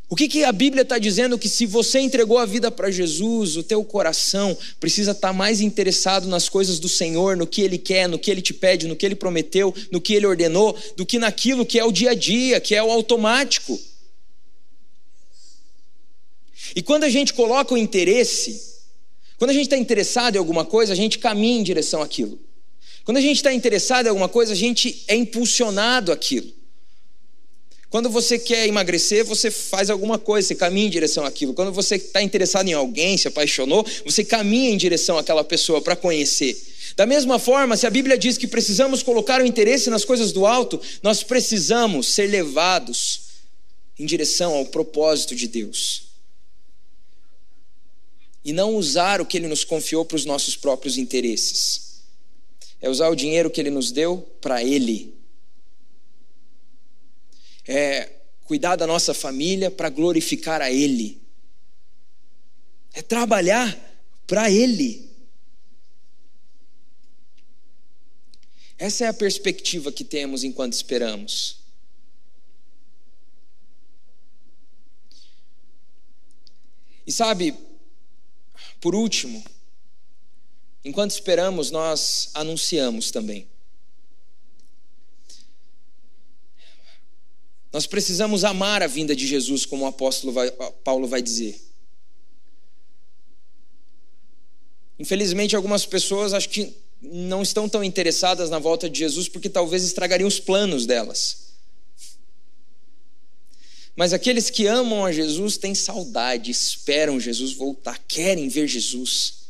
O 0.09 0.15
que, 0.15 0.27
que 0.27 0.43
a 0.43 0.51
Bíblia 0.51 0.81
está 0.81 0.97
dizendo? 0.97 1.39
Que 1.39 1.47
se 1.47 1.65
você 1.65 1.99
entregou 1.99 2.37
a 2.37 2.45
vida 2.45 2.69
para 2.69 2.91
Jesus, 2.91 3.55
o 3.55 3.63
teu 3.63 3.81
coração 3.81 4.57
precisa 4.77 5.11
estar 5.11 5.29
tá 5.29 5.33
mais 5.33 5.61
interessado 5.61 6.27
nas 6.27 6.49
coisas 6.49 6.79
do 6.79 6.89
Senhor, 6.89 7.37
no 7.37 7.47
que 7.47 7.61
Ele 7.61 7.77
quer, 7.77 8.09
no 8.09 8.19
que 8.19 8.29
Ele 8.29 8.41
te 8.41 8.53
pede, 8.53 8.87
no 8.87 8.95
que 8.95 9.05
Ele 9.05 9.15
prometeu, 9.15 9.73
no 9.89 10.01
que 10.01 10.13
Ele 10.13 10.25
ordenou, 10.25 10.77
do 10.97 11.05
que 11.05 11.17
naquilo 11.17 11.65
que 11.65 11.79
é 11.79 11.85
o 11.85 11.93
dia 11.93 12.11
a 12.11 12.13
dia, 12.13 12.59
que 12.59 12.75
é 12.75 12.83
o 12.83 12.91
automático. 12.91 13.79
E 16.75 16.81
quando 16.81 17.05
a 17.05 17.09
gente 17.09 17.33
coloca 17.33 17.73
o 17.73 17.77
interesse, 17.77 18.70
quando 19.41 19.49
a 19.49 19.53
gente 19.55 19.63
está 19.63 19.77
interessado 19.77 20.35
em 20.35 20.37
alguma 20.37 20.63
coisa, 20.63 20.93
a 20.93 20.95
gente 20.95 21.17
caminha 21.17 21.59
em 21.59 21.63
direção 21.63 21.99
àquilo. 21.99 22.39
Quando 23.03 23.17
a 23.17 23.21
gente 23.21 23.37
está 23.37 23.51
interessado 23.51 24.05
em 24.05 24.09
alguma 24.09 24.29
coisa, 24.29 24.53
a 24.53 24.55
gente 24.55 25.03
é 25.07 25.15
impulsionado 25.15 26.11
àquilo. 26.11 26.53
Quando 27.89 28.07
você 28.07 28.37
quer 28.37 28.67
emagrecer, 28.67 29.25
você 29.25 29.49
faz 29.49 29.89
alguma 29.89 30.19
coisa, 30.19 30.47
você 30.47 30.53
caminha 30.53 30.85
em 30.85 30.91
direção 30.91 31.25
àquilo. 31.25 31.55
Quando 31.55 31.71
você 31.71 31.95
está 31.95 32.21
interessado 32.21 32.67
em 32.67 32.73
alguém, 32.73 33.17
se 33.17 33.29
apaixonou, 33.29 33.83
você 34.05 34.23
caminha 34.23 34.69
em 34.69 34.77
direção 34.77 35.17
àquela 35.17 35.43
pessoa 35.43 35.81
para 35.81 35.95
conhecer. 35.95 36.55
Da 36.95 37.07
mesma 37.07 37.39
forma, 37.39 37.75
se 37.75 37.87
a 37.87 37.89
Bíblia 37.89 38.19
diz 38.19 38.37
que 38.37 38.45
precisamos 38.45 39.01
colocar 39.01 39.41
o 39.41 39.45
interesse 39.47 39.89
nas 39.89 40.05
coisas 40.05 40.31
do 40.31 40.45
alto, 40.45 40.79
nós 41.01 41.23
precisamos 41.23 42.13
ser 42.13 42.27
levados 42.27 43.21
em 43.97 44.05
direção 44.05 44.53
ao 44.53 44.67
propósito 44.67 45.35
de 45.35 45.47
Deus 45.47 46.10
e 48.43 48.51
não 48.51 48.75
usar 48.75 49.21
o 49.21 49.25
que 49.25 49.37
Ele 49.37 49.47
nos 49.47 49.63
confiou 49.63 50.03
para 50.03 50.15
os 50.15 50.25
nossos 50.25 50.55
próprios 50.55 50.97
interesses. 50.97 52.01
É 52.79 52.89
usar 52.89 53.09
o 53.09 53.15
dinheiro 53.15 53.51
que 53.51 53.61
Ele 53.61 53.69
nos 53.69 53.91
deu 53.91 54.17
para 54.41 54.63
Ele. 54.63 55.15
É 57.67 58.09
cuidar 58.43 58.75
da 58.75 58.87
nossa 58.87 59.13
família 59.13 59.69
para 59.69 59.89
glorificar 59.89 60.61
a 60.61 60.71
Ele. 60.71 61.21
É 62.93 63.01
trabalhar 63.01 63.77
para 64.25 64.49
Ele. 64.49 65.09
Essa 68.77 69.05
é 69.05 69.07
a 69.07 69.13
perspectiva 69.13 69.91
que 69.91 70.03
temos 70.03 70.43
enquanto 70.43 70.73
esperamos. 70.73 71.61
E 77.05 77.11
sabe, 77.11 77.55
por 78.81 78.95
último, 78.95 79.43
enquanto 80.83 81.11
esperamos, 81.11 81.69
nós 81.69 82.31
anunciamos 82.33 83.11
também. 83.11 83.47
Nós 87.71 87.85
precisamos 87.85 88.43
amar 88.43 88.81
a 88.81 88.87
vinda 88.87 89.15
de 89.15 89.25
Jesus, 89.25 89.65
como 89.65 89.85
o 89.85 89.87
apóstolo 89.87 90.33
vai, 90.33 90.51
Paulo 90.83 91.07
vai 91.07 91.21
dizer. 91.21 91.61
Infelizmente, 94.99 95.55
algumas 95.55 95.85
pessoas 95.85 96.33
acho 96.33 96.49
que 96.49 96.75
não 97.01 97.41
estão 97.41 97.69
tão 97.69 97.83
interessadas 97.83 98.49
na 98.49 98.59
volta 98.59 98.89
de 98.89 98.99
Jesus 98.99 99.29
porque 99.29 99.49
talvez 99.49 99.83
estragariam 99.83 100.27
os 100.27 100.39
planos 100.39 100.85
delas. 100.85 101.50
Mas 103.95 104.13
aqueles 104.13 104.49
que 104.49 104.67
amam 104.67 105.05
a 105.05 105.11
Jesus 105.11 105.57
têm 105.57 105.75
saudade, 105.75 106.49
esperam 106.49 107.19
Jesus 107.19 107.53
voltar, 107.53 107.99
querem 108.07 108.47
ver 108.47 108.67
Jesus. 108.67 109.41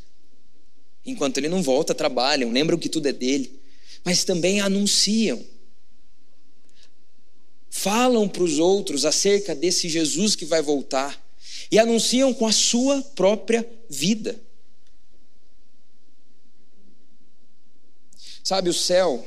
Enquanto 1.05 1.37
ele 1.37 1.49
não 1.49 1.61
volta, 1.61 1.93
trabalham, 1.93 2.51
lembram 2.51 2.77
que 2.77 2.89
tudo 2.89 3.07
é 3.07 3.13
dele, 3.13 3.59
mas 4.03 4.23
também 4.23 4.59
anunciam. 4.61 5.43
Falam 7.69 8.27
para 8.27 8.43
os 8.43 8.59
outros 8.59 9.05
acerca 9.05 9.55
desse 9.55 9.87
Jesus 9.87 10.35
que 10.35 10.45
vai 10.45 10.61
voltar 10.61 11.19
e 11.71 11.79
anunciam 11.79 12.33
com 12.33 12.45
a 12.45 12.51
sua 12.51 13.01
própria 13.01 13.67
vida. 13.89 14.39
Sabe, 18.43 18.69
o 18.69 18.73
céu, 18.73 19.25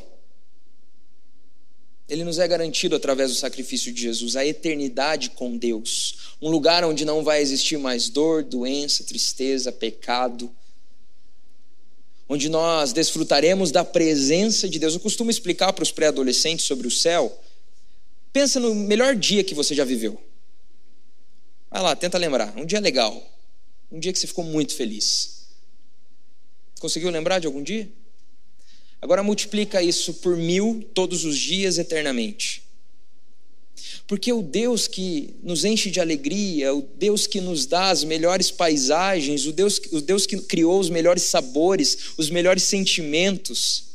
ele 2.08 2.22
nos 2.22 2.38
é 2.38 2.46
garantido 2.46 2.94
através 2.94 3.30
do 3.30 3.36
sacrifício 3.36 3.92
de 3.92 4.02
Jesus, 4.02 4.36
a 4.36 4.44
eternidade 4.44 5.30
com 5.30 5.56
Deus. 5.56 6.34
Um 6.40 6.50
lugar 6.50 6.84
onde 6.84 7.04
não 7.04 7.24
vai 7.24 7.40
existir 7.40 7.78
mais 7.78 8.08
dor, 8.08 8.42
doença, 8.42 9.04
tristeza, 9.04 9.72
pecado. 9.72 10.54
Onde 12.28 12.48
nós 12.48 12.92
desfrutaremos 12.92 13.70
da 13.70 13.84
presença 13.84 14.68
de 14.68 14.78
Deus. 14.78 14.94
Eu 14.94 15.00
costumo 15.00 15.30
explicar 15.30 15.72
para 15.72 15.82
os 15.82 15.90
pré-adolescentes 15.90 16.66
sobre 16.66 16.86
o 16.86 16.90
céu. 16.90 17.40
Pensa 18.32 18.60
no 18.60 18.74
melhor 18.74 19.14
dia 19.14 19.44
que 19.44 19.54
você 19.54 19.74
já 19.74 19.84
viveu. 19.84 20.20
Vai 21.70 21.82
lá, 21.82 21.96
tenta 21.96 22.18
lembrar. 22.18 22.54
Um 22.56 22.66
dia 22.66 22.80
legal. 22.80 23.30
Um 23.90 23.98
dia 23.98 24.12
que 24.12 24.18
você 24.18 24.26
ficou 24.26 24.44
muito 24.44 24.74
feliz. 24.74 25.46
Conseguiu 26.80 27.08
lembrar 27.10 27.38
de 27.38 27.46
algum 27.46 27.62
dia? 27.62 27.90
Agora 29.04 29.22
multiplica 29.22 29.82
isso 29.82 30.14
por 30.14 30.34
mil 30.34 30.82
todos 30.94 31.26
os 31.26 31.36
dias 31.36 31.76
eternamente. 31.76 32.62
Porque 34.06 34.32
o 34.32 34.40
Deus 34.40 34.88
que 34.88 35.34
nos 35.42 35.62
enche 35.62 35.90
de 35.90 36.00
alegria, 36.00 36.74
o 36.74 36.80
Deus 36.80 37.26
que 37.26 37.38
nos 37.38 37.66
dá 37.66 37.90
as 37.90 38.02
melhores 38.02 38.50
paisagens, 38.50 39.44
o 39.44 39.52
Deus, 39.52 39.78
o 39.92 40.00
Deus 40.00 40.24
que 40.24 40.38
criou 40.38 40.80
os 40.80 40.88
melhores 40.88 41.24
sabores, 41.24 42.14
os 42.16 42.30
melhores 42.30 42.62
sentimentos, 42.62 43.90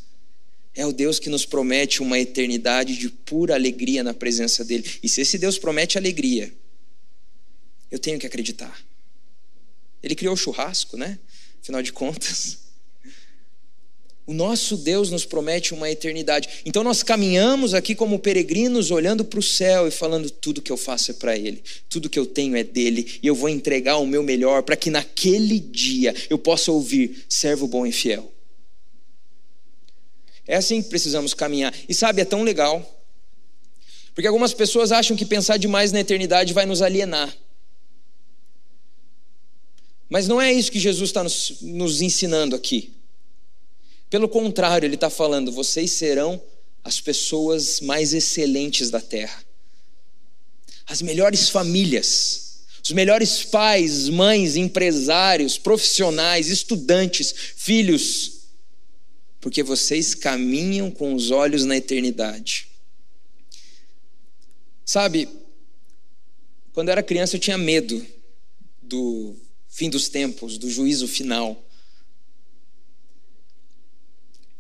é 0.76 0.86
o 0.86 0.94
Deus 0.94 1.18
que 1.18 1.28
nos 1.28 1.44
promete 1.44 2.04
uma 2.04 2.20
eternidade 2.20 2.96
de 2.96 3.10
pura 3.10 3.56
alegria 3.56 4.04
na 4.04 4.14
presença 4.14 4.64
dEle. 4.64 4.88
E 5.02 5.10
se 5.10 5.22
esse 5.22 5.40
Deus 5.40 5.58
promete 5.58 5.98
alegria, 5.98 6.54
eu 7.90 7.98
tenho 7.98 8.20
que 8.20 8.28
acreditar. 8.28 8.80
Ele 10.04 10.14
criou 10.14 10.36
o 10.36 10.38
churrasco, 10.38 10.96
né? 10.98 11.18
Afinal 11.64 11.82
de 11.82 11.92
contas. 11.92 12.69
O 14.30 14.34
nosso 14.36 14.78
Deus 14.78 15.10
nos 15.10 15.26
promete 15.26 15.74
uma 15.74 15.90
eternidade. 15.90 16.62
Então 16.64 16.84
nós 16.84 17.02
caminhamos 17.02 17.74
aqui 17.74 17.96
como 17.96 18.20
peregrinos, 18.20 18.92
olhando 18.92 19.26
para 19.26 19.40
o 19.40 19.42
céu 19.42 19.88
e 19.88 19.92
falando: 19.92 20.30
tudo 20.30 20.62
que 20.62 20.72
eu 20.72 20.78
faço 20.78 21.10
é 21.10 21.16
para 21.16 21.36
Ele, 21.36 21.64
tudo 21.90 22.08
que 22.08 22.20
eu 22.20 22.28
tenho 22.28 22.56
é 22.56 22.64
dele, 22.64 23.18
e 23.24 23.26
eu 23.26 23.34
vou 23.34 23.50
entregar 23.50 23.98
o 23.98 24.06
meu 24.06 24.22
melhor 24.22 24.62
para 24.62 24.76
que 24.76 24.92
naquele 24.92 25.60
dia 25.60 26.14
eu 26.30 26.38
possa 26.38 26.72
ouvir: 26.72 27.26
servo 27.28 27.68
bom 27.68 27.88
e 27.88 27.92
fiel. 27.92 28.32
É 30.46 30.58
assim 30.58 30.80
que 30.84 30.90
precisamos 30.90 31.34
caminhar. 31.34 31.74
E 31.90 31.96
sabe, 31.96 32.22
é 32.22 32.26
tão 32.26 32.44
legal. 32.44 33.04
Porque 34.14 34.28
algumas 34.28 34.54
pessoas 34.54 34.92
acham 34.92 35.18
que 35.18 35.26
pensar 35.26 35.58
demais 35.58 35.92
na 35.92 36.02
eternidade 36.02 36.54
vai 36.54 36.68
nos 36.68 36.84
alienar. 36.84 37.36
Mas 40.08 40.28
não 40.28 40.40
é 40.40 40.54
isso 40.54 40.72
que 40.72 40.80
Jesus 40.80 41.10
está 41.10 41.24
nos, 41.24 41.62
nos 41.62 42.00
ensinando 42.00 42.56
aqui. 42.56 42.99
Pelo 44.10 44.28
contrário, 44.28 44.88
ele 44.88 44.96
está 44.96 45.10
falando: 45.10 45.52
vocês 45.52 45.92
serão 45.92 46.42
as 46.84 47.00
pessoas 47.00 47.80
mais 47.82 48.14
excelentes 48.14 48.90
da 48.90 49.00
terra, 49.00 49.44
as 50.88 51.02
melhores 51.02 51.50
famílias, 51.50 52.64
os 52.84 52.92
melhores 52.92 53.44
pais, 53.44 54.10
mães, 54.10 54.56
empresários, 54.56 55.58
profissionais, 55.58 56.48
estudantes, 56.48 57.34
filhos, 57.56 58.48
porque 59.40 59.62
vocês 59.62 60.16
caminham 60.16 60.90
com 60.90 61.14
os 61.14 61.30
olhos 61.30 61.66
na 61.66 61.78
eternidade. 61.78 62.68
Sabe, 64.84 65.30
quando 66.74 66.88
eu 66.88 66.94
era 66.94 67.04
criança 67.04 67.36
eu 67.36 67.40
tinha 67.40 67.58
medo 67.60 68.04
do 68.82 69.36
fim 69.68 69.88
dos 69.88 70.10
tempos, 70.10 70.58
do 70.58 70.68
juízo 70.68 71.08
final 71.08 71.69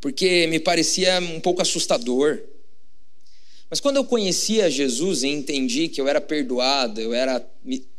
porque 0.01 0.47
me 0.47 0.59
parecia 0.59 1.19
um 1.19 1.39
pouco 1.39 1.61
assustador. 1.61 2.39
Mas 3.69 3.79
quando 3.79 3.97
eu 3.97 4.05
conhecia 4.05 4.69
Jesus 4.69 5.23
e 5.23 5.27
entendi 5.27 5.87
que 5.87 6.01
eu 6.01 6.07
era 6.07 6.19
perdoado, 6.19 6.99
eu 6.99 7.13
era 7.13 7.45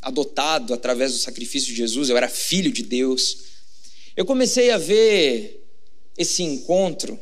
adotado 0.01 0.73
através 0.73 1.13
do 1.13 1.17
sacrifício 1.17 1.69
de 1.69 1.75
Jesus, 1.75 2.09
eu 2.09 2.17
era 2.17 2.27
filho 2.27 2.71
de 2.71 2.83
Deus, 2.83 3.37
eu 4.15 4.25
comecei 4.25 4.71
a 4.71 4.77
ver 4.77 5.65
esse 6.17 6.43
encontro 6.43 7.17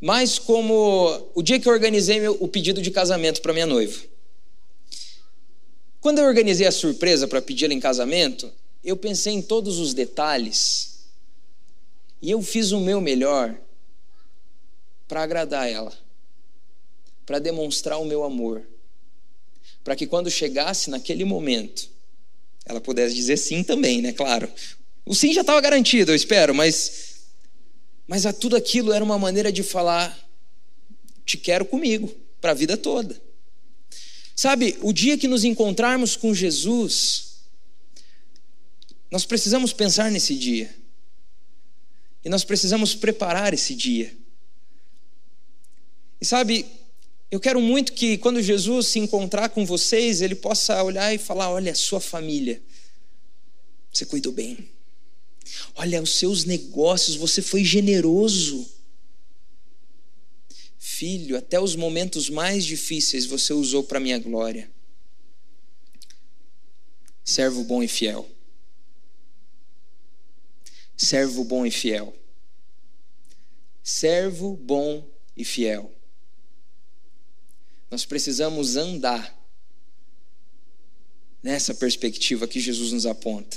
mais 0.00 0.38
como 0.38 1.30
o 1.34 1.42
dia 1.42 1.58
que 1.58 1.68
eu 1.68 1.72
organizei 1.72 2.20
meu, 2.20 2.36
o 2.40 2.48
pedido 2.48 2.80
de 2.82 2.90
casamento 2.90 3.40
para 3.40 3.52
minha 3.52 3.66
noiva. 3.66 4.00
Quando 6.00 6.18
eu 6.18 6.24
organizei 6.24 6.66
a 6.66 6.72
surpresa 6.72 7.26
para 7.26 7.42
pedi-la 7.42 7.74
em 7.74 7.80
casamento, 7.80 8.50
eu 8.84 8.96
pensei 8.96 9.34
em 9.34 9.42
todos 9.42 9.78
os 9.78 9.94
detalhes 9.94 11.08
e 12.22 12.30
eu 12.30 12.40
fiz 12.42 12.70
o 12.72 12.80
meu 12.80 13.00
melhor 13.00 13.58
para 15.08 15.22
agradar 15.22 15.68
ela, 15.68 15.92
para 17.26 17.38
demonstrar 17.38 17.98
o 17.98 18.04
meu 18.04 18.22
amor, 18.22 18.62
para 19.82 19.96
que 19.96 20.06
quando 20.06 20.30
chegasse 20.30 20.90
naquele 20.90 21.24
momento, 21.24 21.88
ela 22.64 22.80
pudesse 22.80 23.14
dizer 23.14 23.38
sim 23.38 23.64
também, 23.64 24.02
né? 24.02 24.12
Claro. 24.12 24.52
O 25.04 25.14
sim 25.14 25.32
já 25.32 25.40
estava 25.40 25.60
garantido, 25.60 26.12
eu 26.12 26.16
espero, 26.16 26.54
mas 26.54 27.08
mas 28.06 28.24
a 28.24 28.32
tudo 28.32 28.56
aquilo 28.56 28.92
era 28.92 29.04
uma 29.04 29.18
maneira 29.18 29.52
de 29.52 29.62
falar 29.62 30.16
te 31.24 31.36
quero 31.36 31.64
comigo 31.66 32.14
para 32.40 32.52
a 32.52 32.54
vida 32.54 32.76
toda. 32.76 33.20
Sabe, 34.34 34.78
o 34.80 34.92
dia 34.92 35.18
que 35.18 35.28
nos 35.28 35.44
encontrarmos 35.44 36.16
com 36.16 36.32
Jesus, 36.32 37.42
nós 39.10 39.26
precisamos 39.26 39.72
pensar 39.72 40.10
nesse 40.10 40.34
dia. 40.36 40.74
E 42.24 42.28
nós 42.28 42.44
precisamos 42.44 42.94
preparar 42.94 43.52
esse 43.52 43.74
dia. 43.74 44.16
E 46.20 46.26
sabe, 46.26 46.66
eu 47.30 47.38
quero 47.38 47.60
muito 47.60 47.92
que 47.92 48.16
quando 48.18 48.42
Jesus 48.42 48.86
se 48.88 48.98
encontrar 48.98 49.50
com 49.50 49.66
vocês, 49.66 50.20
ele 50.22 50.34
possa 50.34 50.82
olhar 50.82 51.14
e 51.14 51.18
falar: 51.18 51.50
olha, 51.50 51.74
sua 51.74 52.00
família, 52.00 52.62
você 53.92 54.06
cuidou 54.06 54.32
bem. 54.32 54.68
Olha, 55.74 56.02
os 56.02 56.14
seus 56.14 56.44
negócios, 56.44 57.16
você 57.16 57.42
foi 57.42 57.64
generoso. 57.64 58.66
Filho, 60.78 61.36
até 61.36 61.60
os 61.60 61.76
momentos 61.76 62.28
mais 62.28 62.64
difíceis 62.64 63.24
você 63.24 63.52
usou 63.52 63.84
para 63.84 64.00
minha 64.00 64.18
glória. 64.18 64.70
Servo 67.24 67.62
bom 67.62 67.82
e 67.82 67.88
fiel. 67.88 68.28
Servo 70.96 71.44
bom 71.44 71.64
e 71.64 71.70
fiel. 71.70 72.16
Servo 73.82 74.56
bom 74.56 75.06
e 75.36 75.44
fiel. 75.44 75.97
Nós 77.90 78.04
precisamos 78.04 78.76
andar 78.76 79.34
nessa 81.42 81.74
perspectiva 81.74 82.46
que 82.46 82.60
Jesus 82.60 82.92
nos 82.92 83.06
aponta. 83.06 83.56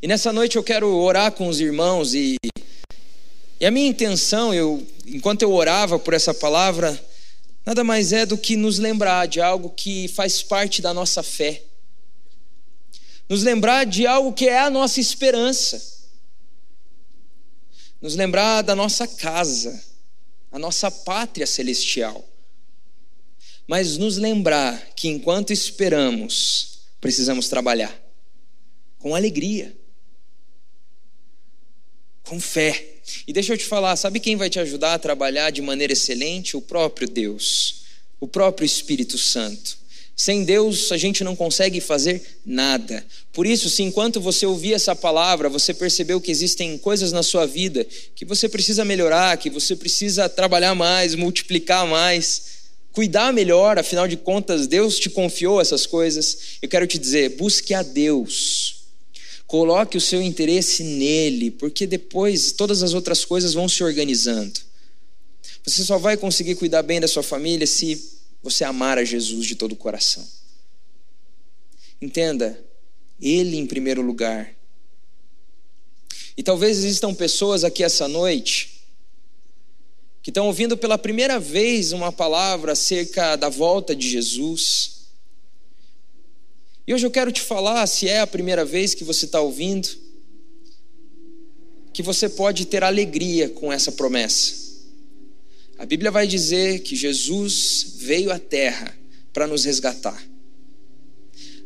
E 0.00 0.06
nessa 0.06 0.32
noite 0.32 0.56
eu 0.56 0.62
quero 0.62 0.94
orar 0.96 1.32
com 1.32 1.48
os 1.48 1.60
irmãos 1.60 2.14
e, 2.14 2.36
e 3.58 3.66
a 3.66 3.70
minha 3.70 3.88
intenção, 3.88 4.54
eu, 4.54 4.86
enquanto 5.06 5.42
eu 5.42 5.52
orava 5.52 5.98
por 5.98 6.14
essa 6.14 6.32
palavra, 6.32 6.98
nada 7.66 7.82
mais 7.82 8.12
é 8.12 8.24
do 8.24 8.38
que 8.38 8.56
nos 8.56 8.78
lembrar 8.78 9.26
de 9.26 9.40
algo 9.40 9.70
que 9.70 10.06
faz 10.08 10.42
parte 10.42 10.80
da 10.80 10.94
nossa 10.94 11.22
fé. 11.22 11.64
Nos 13.28 13.42
lembrar 13.42 13.84
de 13.84 14.06
algo 14.06 14.32
que 14.32 14.48
é 14.48 14.60
a 14.60 14.70
nossa 14.70 15.00
esperança. 15.00 16.00
Nos 18.00 18.14
lembrar 18.14 18.62
da 18.62 18.74
nossa 18.76 19.06
casa, 19.06 19.82
a 20.52 20.58
nossa 20.58 20.90
pátria 20.90 21.46
celestial 21.46 22.24
mas 23.70 23.96
nos 23.96 24.16
lembrar 24.16 24.84
que 24.96 25.06
enquanto 25.06 25.52
esperamos, 25.52 26.80
precisamos 27.00 27.48
trabalhar 27.48 27.96
com 28.98 29.14
alegria, 29.14 29.72
com 32.24 32.40
fé. 32.40 32.96
E 33.28 33.32
deixa 33.32 33.52
eu 33.52 33.56
te 33.56 33.64
falar, 33.64 33.94
sabe 33.94 34.18
quem 34.18 34.34
vai 34.34 34.50
te 34.50 34.58
ajudar 34.58 34.94
a 34.94 34.98
trabalhar 34.98 35.50
de 35.50 35.62
maneira 35.62 35.92
excelente? 35.92 36.56
O 36.56 36.60
próprio 36.60 37.08
Deus, 37.08 37.84
o 38.18 38.26
próprio 38.26 38.66
Espírito 38.66 39.16
Santo. 39.16 39.78
Sem 40.16 40.42
Deus 40.42 40.90
a 40.90 40.96
gente 40.96 41.22
não 41.22 41.36
consegue 41.36 41.80
fazer 41.80 42.40
nada. 42.44 43.06
Por 43.32 43.46
isso, 43.46 43.70
se 43.70 43.84
enquanto 43.84 44.20
você 44.20 44.44
ouvir 44.46 44.74
essa 44.74 44.96
palavra, 44.96 45.48
você 45.48 45.72
percebeu 45.72 46.20
que 46.20 46.32
existem 46.32 46.76
coisas 46.76 47.12
na 47.12 47.22
sua 47.22 47.46
vida 47.46 47.86
que 48.16 48.24
você 48.24 48.48
precisa 48.48 48.84
melhorar, 48.84 49.36
que 49.36 49.48
você 49.48 49.76
precisa 49.76 50.28
trabalhar 50.28 50.74
mais, 50.74 51.14
multiplicar 51.14 51.86
mais, 51.86 52.59
cuidar 52.92 53.32
melhor, 53.32 53.78
afinal 53.78 54.08
de 54.08 54.16
contas, 54.16 54.66
Deus 54.66 54.98
te 54.98 55.10
confiou 55.10 55.60
essas 55.60 55.86
coisas. 55.86 56.58
Eu 56.60 56.68
quero 56.68 56.86
te 56.86 56.98
dizer, 56.98 57.36
busque 57.36 57.74
a 57.74 57.82
Deus. 57.82 58.84
Coloque 59.46 59.96
o 59.96 60.00
seu 60.00 60.22
interesse 60.22 60.82
nele, 60.82 61.50
porque 61.50 61.86
depois 61.86 62.52
todas 62.52 62.82
as 62.82 62.94
outras 62.94 63.24
coisas 63.24 63.52
vão 63.52 63.68
se 63.68 63.82
organizando. 63.82 64.60
Você 65.64 65.84
só 65.84 65.98
vai 65.98 66.16
conseguir 66.16 66.54
cuidar 66.54 66.82
bem 66.82 67.00
da 67.00 67.08
sua 67.08 67.22
família 67.22 67.66
se 67.66 68.00
você 68.42 68.64
amar 68.64 68.96
a 68.96 69.04
Jesus 69.04 69.46
de 69.46 69.54
todo 69.54 69.72
o 69.72 69.76
coração. 69.76 70.26
Entenda, 72.00 72.58
Ele 73.20 73.56
em 73.56 73.66
primeiro 73.66 74.00
lugar. 74.00 74.54
E 76.36 76.42
talvez 76.42 76.78
existam 76.78 77.12
pessoas 77.12 77.64
aqui 77.64 77.82
essa 77.82 78.08
noite 78.08 78.69
que 80.30 80.32
estão 80.32 80.46
ouvindo 80.46 80.76
pela 80.76 80.96
primeira 80.96 81.40
vez 81.40 81.90
uma 81.90 82.12
palavra 82.12 82.70
acerca 82.70 83.34
da 83.34 83.48
volta 83.48 83.96
de 83.96 84.08
Jesus. 84.08 85.08
E 86.86 86.94
hoje 86.94 87.04
eu 87.04 87.10
quero 87.10 87.32
te 87.32 87.40
falar, 87.40 87.84
se 87.88 88.08
é 88.08 88.20
a 88.20 88.26
primeira 88.28 88.64
vez 88.64 88.94
que 88.94 89.02
você 89.02 89.24
está 89.24 89.40
ouvindo, 89.40 89.88
que 91.92 92.00
você 92.00 92.28
pode 92.28 92.64
ter 92.64 92.84
alegria 92.84 93.48
com 93.48 93.72
essa 93.72 93.90
promessa. 93.90 94.54
A 95.76 95.84
Bíblia 95.84 96.12
vai 96.12 96.28
dizer 96.28 96.78
que 96.82 96.94
Jesus 96.94 97.94
veio 97.96 98.30
à 98.30 98.38
terra 98.38 98.96
para 99.32 99.48
nos 99.48 99.64
resgatar. 99.64 100.29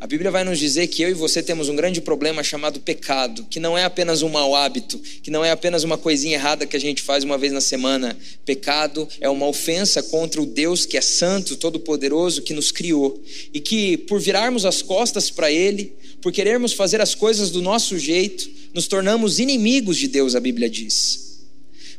A 0.05 0.07
Bíblia 0.07 0.31
vai 0.31 0.45
nos 0.45 0.59
dizer 0.59 0.89
que 0.89 1.01
eu 1.01 1.09
e 1.09 1.15
você 1.15 1.43
temos 1.43 1.71
um 1.71 1.75
grande 1.75 1.99
problema 1.99 2.43
chamado 2.43 2.79
pecado, 2.79 3.47
que 3.49 3.59
não 3.59 3.77
é 3.77 3.85
apenas 3.85 4.21
um 4.21 4.29
mau 4.29 4.55
hábito, 4.55 4.99
que 4.99 5.31
não 5.31 5.43
é 5.43 5.51
apenas 5.51 5.83
uma 5.83 5.97
coisinha 5.97 6.35
errada 6.35 6.67
que 6.67 6.77
a 6.77 6.79
gente 6.79 7.01
faz 7.01 7.25
uma 7.25 7.39
vez 7.39 7.55
na 7.55 7.61
semana. 7.63 8.15
Pecado 8.45 9.09
é 9.19 9.31
uma 9.31 9.47
ofensa 9.47 10.03
contra 10.03 10.43
o 10.43 10.45
Deus 10.45 10.85
que 10.85 10.99
é 10.99 11.01
santo, 11.01 11.57
todo-poderoso, 11.57 12.43
que 12.43 12.53
nos 12.53 12.71
criou. 12.71 13.19
E 13.51 13.59
que, 13.61 13.97
por 13.97 14.21
virarmos 14.21 14.67
as 14.67 14.83
costas 14.83 15.31
para 15.31 15.51
Ele, 15.51 15.95
por 16.21 16.31
querermos 16.31 16.75
fazer 16.75 17.01
as 17.01 17.15
coisas 17.15 17.51
do 17.51 17.63
nosso 17.63 17.99
jeito, 17.99 18.47
nos 18.75 18.87
tornamos 18.87 19.39
inimigos 19.39 19.97
de 19.97 20.07
Deus, 20.07 20.35
a 20.35 20.41
Bíblia 20.41 20.69
diz. 20.69 21.47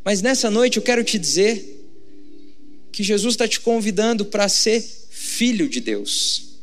Mas 0.03 0.21
nessa 0.21 0.51
noite 0.51 0.77
eu 0.77 0.83
quero 0.83 1.03
te 1.03 1.17
dizer 1.17 1.87
que 2.91 3.01
Jesus 3.01 3.33
está 3.33 3.47
te 3.47 3.59
convidando 3.59 4.25
para 4.25 4.47
ser 4.47 4.85
filho 5.09 5.67
de 5.67 5.79
Deus. 5.79 6.54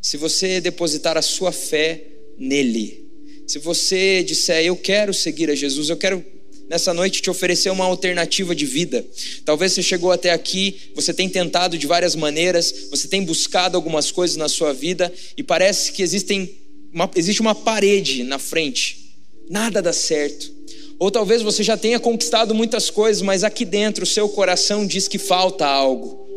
Se 0.00 0.16
você 0.16 0.60
depositar 0.60 1.16
a 1.16 1.22
sua 1.22 1.52
fé 1.52 2.04
nele, 2.38 3.06
se 3.46 3.58
você 3.58 4.22
disser, 4.22 4.64
eu 4.64 4.76
quero 4.76 5.12
seguir 5.12 5.50
a 5.50 5.54
Jesus, 5.54 5.88
eu 5.88 5.96
quero 5.96 6.24
nessa 6.68 6.92
noite 6.92 7.22
te 7.22 7.30
oferecer 7.30 7.70
uma 7.70 7.84
alternativa 7.84 8.54
de 8.54 8.66
vida. 8.66 9.04
Talvez 9.44 9.72
você 9.72 9.82
chegou 9.82 10.12
até 10.12 10.30
aqui, 10.30 10.92
você 10.94 11.12
tem 11.14 11.28
tentado 11.28 11.78
de 11.78 11.86
várias 11.86 12.14
maneiras, 12.14 12.88
você 12.90 13.08
tem 13.08 13.24
buscado 13.24 13.76
algumas 13.76 14.12
coisas 14.12 14.36
na 14.36 14.48
sua 14.48 14.72
vida 14.72 15.12
e 15.36 15.42
parece 15.42 15.92
que 15.92 16.02
existem 16.02 16.54
uma, 16.92 17.10
existe 17.16 17.40
uma 17.40 17.54
parede 17.54 18.22
na 18.22 18.38
frente, 18.38 19.16
nada 19.48 19.80
dá 19.80 19.92
certo. 19.92 20.58
Ou 20.98 21.10
talvez 21.10 21.42
você 21.42 21.62
já 21.62 21.76
tenha 21.76 21.98
conquistado 21.98 22.54
muitas 22.54 22.90
coisas, 22.90 23.22
mas 23.22 23.44
aqui 23.44 23.64
dentro 23.64 24.04
o 24.04 24.06
seu 24.06 24.28
coração 24.28 24.86
diz 24.86 25.08
que 25.08 25.18
falta 25.18 25.64
algo. 25.64 26.27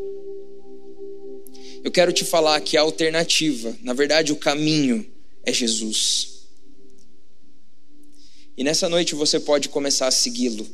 Eu 1.83 1.91
quero 1.91 2.13
te 2.13 2.23
falar 2.23 2.61
que 2.61 2.77
a 2.77 2.81
alternativa, 2.81 3.75
na 3.81 3.93
verdade, 3.93 4.31
o 4.31 4.35
caminho 4.35 5.05
é 5.43 5.51
Jesus. 5.51 6.45
E 8.55 8.63
nessa 8.63 8.87
noite 8.87 9.15
você 9.15 9.39
pode 9.39 9.69
começar 9.69 10.07
a 10.07 10.11
segui-lo. 10.11 10.69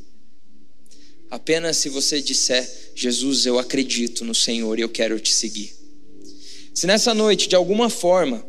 Apenas 1.30 1.78
se 1.78 1.90
você 1.90 2.22
disser: 2.22 2.70
Jesus, 2.96 3.46
eu 3.46 3.58
acredito 3.58 4.26
no 4.26 4.36
Senhor 4.36 4.78
e 4.78 4.82
eu 4.82 4.90
quero 4.90 5.20
te 5.20 5.34
seguir. 5.34 5.74
Se 6.74 6.86
nessa 6.86 7.14
noite, 7.14 7.48
de 7.48 7.56
alguma 7.56 7.90
forma, 7.90 8.46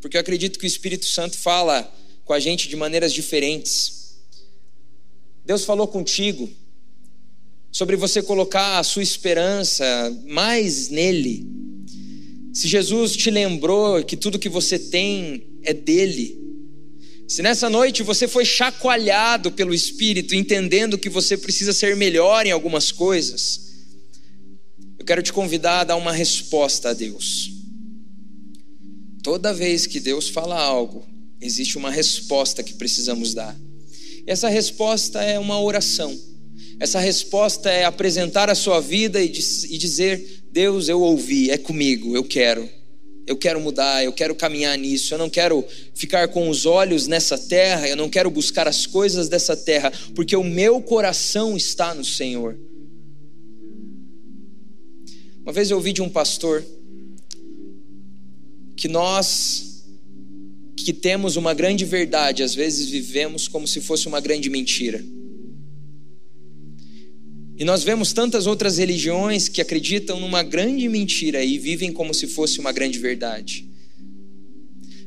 porque 0.00 0.16
eu 0.16 0.20
acredito 0.20 0.58
que 0.58 0.64
o 0.64 0.66
Espírito 0.66 1.06
Santo 1.06 1.36
fala 1.36 1.92
com 2.24 2.32
a 2.32 2.40
gente 2.40 2.68
de 2.68 2.76
maneiras 2.76 3.12
diferentes, 3.12 4.16
Deus 5.44 5.64
falou 5.64 5.88
contigo 5.88 6.48
sobre 7.72 7.96
você 7.96 8.22
colocar 8.22 8.78
a 8.78 8.82
sua 8.82 9.02
esperança 9.02 9.84
mais 10.26 10.88
nele. 10.88 11.57
Se 12.52 12.66
Jesus 12.66 13.16
te 13.16 13.30
lembrou 13.30 14.02
que 14.04 14.16
tudo 14.16 14.38
que 14.38 14.48
você 14.48 14.78
tem 14.78 15.60
é 15.62 15.72
dele. 15.72 16.36
Se 17.28 17.42
nessa 17.42 17.68
noite 17.68 18.02
você 18.02 18.26
foi 18.26 18.44
chacoalhado 18.44 19.52
pelo 19.52 19.74
Espírito, 19.74 20.34
entendendo 20.34 20.96
que 20.96 21.10
você 21.10 21.36
precisa 21.36 21.72
ser 21.72 21.94
melhor 21.94 22.46
em 22.46 22.50
algumas 22.50 22.90
coisas, 22.90 23.68
eu 24.98 25.04
quero 25.04 25.22
te 25.22 25.32
convidar 25.32 25.80
a 25.80 25.84
dar 25.84 25.96
uma 25.96 26.12
resposta 26.12 26.90
a 26.90 26.94
Deus. 26.94 27.50
Toda 29.22 29.52
vez 29.52 29.86
que 29.86 30.00
Deus 30.00 30.28
fala 30.28 30.58
algo, 30.58 31.06
existe 31.40 31.76
uma 31.76 31.90
resposta 31.90 32.62
que 32.62 32.74
precisamos 32.74 33.34
dar. 33.34 33.54
Essa 34.26 34.48
resposta 34.48 35.22
é 35.22 35.38
uma 35.38 35.60
oração. 35.60 36.18
Essa 36.80 37.00
resposta 37.00 37.70
é 37.70 37.84
apresentar 37.84 38.48
a 38.48 38.54
sua 38.54 38.80
vida 38.80 39.20
e 39.20 39.28
dizer: 39.28 40.44
Deus, 40.52 40.88
eu 40.88 41.00
ouvi, 41.00 41.50
é 41.50 41.58
comigo, 41.58 42.14
eu 42.14 42.22
quero. 42.22 42.68
Eu 43.26 43.36
quero 43.36 43.60
mudar, 43.60 44.02
eu 44.02 44.12
quero 44.12 44.34
caminhar 44.34 44.78
nisso. 44.78 45.12
Eu 45.12 45.18
não 45.18 45.28
quero 45.28 45.64
ficar 45.94 46.28
com 46.28 46.48
os 46.48 46.64
olhos 46.64 47.06
nessa 47.06 47.36
terra, 47.36 47.86
eu 47.86 47.96
não 47.96 48.08
quero 48.08 48.30
buscar 48.30 48.66
as 48.66 48.86
coisas 48.86 49.28
dessa 49.28 49.54
terra, 49.56 49.92
porque 50.14 50.34
o 50.34 50.44
meu 50.44 50.80
coração 50.80 51.56
está 51.56 51.94
no 51.94 52.04
Senhor. 52.04 52.56
Uma 55.42 55.52
vez 55.52 55.70
eu 55.70 55.76
ouvi 55.76 55.92
de 55.92 56.00
um 56.00 56.08
pastor 56.08 56.64
que 58.76 58.88
nós 58.88 59.84
que 60.76 60.92
temos 60.92 61.36
uma 61.36 61.52
grande 61.52 61.84
verdade, 61.84 62.42
às 62.42 62.54
vezes 62.54 62.88
vivemos 62.88 63.46
como 63.46 63.66
se 63.66 63.80
fosse 63.80 64.06
uma 64.06 64.20
grande 64.20 64.48
mentira. 64.48 65.04
E 67.58 67.64
nós 67.64 67.82
vemos 67.82 68.12
tantas 68.12 68.46
outras 68.46 68.78
religiões 68.78 69.48
que 69.48 69.60
acreditam 69.60 70.20
numa 70.20 70.44
grande 70.44 70.88
mentira 70.88 71.44
e 71.44 71.58
vivem 71.58 71.92
como 71.92 72.14
se 72.14 72.28
fosse 72.28 72.60
uma 72.60 72.70
grande 72.70 73.00
verdade. 73.00 73.68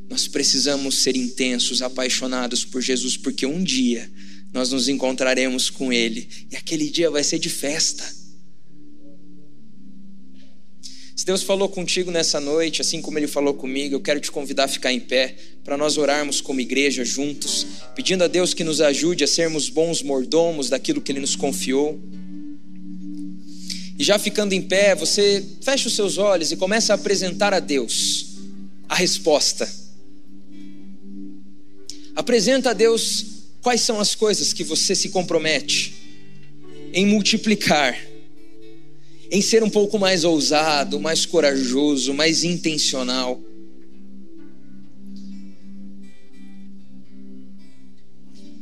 Nós 0.09 0.27
precisamos 0.27 1.01
ser 1.01 1.15
intensos, 1.15 1.81
apaixonados 1.81 2.65
por 2.65 2.81
Jesus, 2.81 3.15
porque 3.15 3.45
um 3.45 3.63
dia 3.63 4.11
nós 4.51 4.69
nos 4.69 4.89
encontraremos 4.89 5.69
com 5.69 5.93
Ele 5.93 6.27
e 6.51 6.57
aquele 6.57 6.89
dia 6.89 7.09
vai 7.09 7.23
ser 7.23 7.39
de 7.39 7.47
festa. 7.47 8.03
Se 11.15 11.25
Deus 11.25 11.43
falou 11.43 11.69
contigo 11.69 12.11
nessa 12.11 12.41
noite, 12.41 12.81
assim 12.81 13.01
como 13.01 13.17
Ele 13.17 13.27
falou 13.27 13.53
comigo, 13.53 13.95
eu 13.95 14.01
quero 14.01 14.19
te 14.19 14.29
convidar 14.29 14.65
a 14.65 14.67
ficar 14.67 14.91
em 14.91 14.99
pé 14.99 15.37
para 15.63 15.77
nós 15.77 15.97
orarmos 15.97 16.41
como 16.41 16.59
igreja 16.59 17.05
juntos, 17.05 17.65
pedindo 17.95 18.25
a 18.25 18.27
Deus 18.27 18.53
que 18.53 18.65
nos 18.65 18.81
ajude 18.81 19.23
a 19.23 19.27
sermos 19.27 19.69
bons 19.69 20.01
mordomos 20.01 20.67
daquilo 20.67 20.99
que 20.99 21.13
Ele 21.13 21.21
nos 21.21 21.37
confiou. 21.37 21.97
E 24.01 24.03
já 24.03 24.17
ficando 24.17 24.53
em 24.53 24.63
pé, 24.63 24.95
você 24.95 25.45
fecha 25.61 25.87
os 25.87 25.93
seus 25.93 26.17
olhos 26.17 26.51
e 26.51 26.57
começa 26.57 26.91
a 26.91 26.95
apresentar 26.95 27.53
a 27.53 27.59
Deus 27.59 28.29
a 28.89 28.95
resposta. 28.95 29.71
Apresenta 32.15 32.71
a 32.71 32.73
Deus 32.73 33.25
quais 33.61 33.81
são 33.81 33.99
as 33.99 34.15
coisas 34.15 34.53
que 34.53 34.63
você 34.63 34.95
se 34.95 35.09
compromete 35.09 35.93
em 36.91 37.05
multiplicar 37.05 37.95
em 39.29 39.39
ser 39.39 39.63
um 39.63 39.69
pouco 39.69 39.99
mais 39.99 40.23
ousado, 40.23 40.99
mais 40.99 41.23
corajoso, 41.23 42.11
mais 42.11 42.43
intencional. 42.43 43.39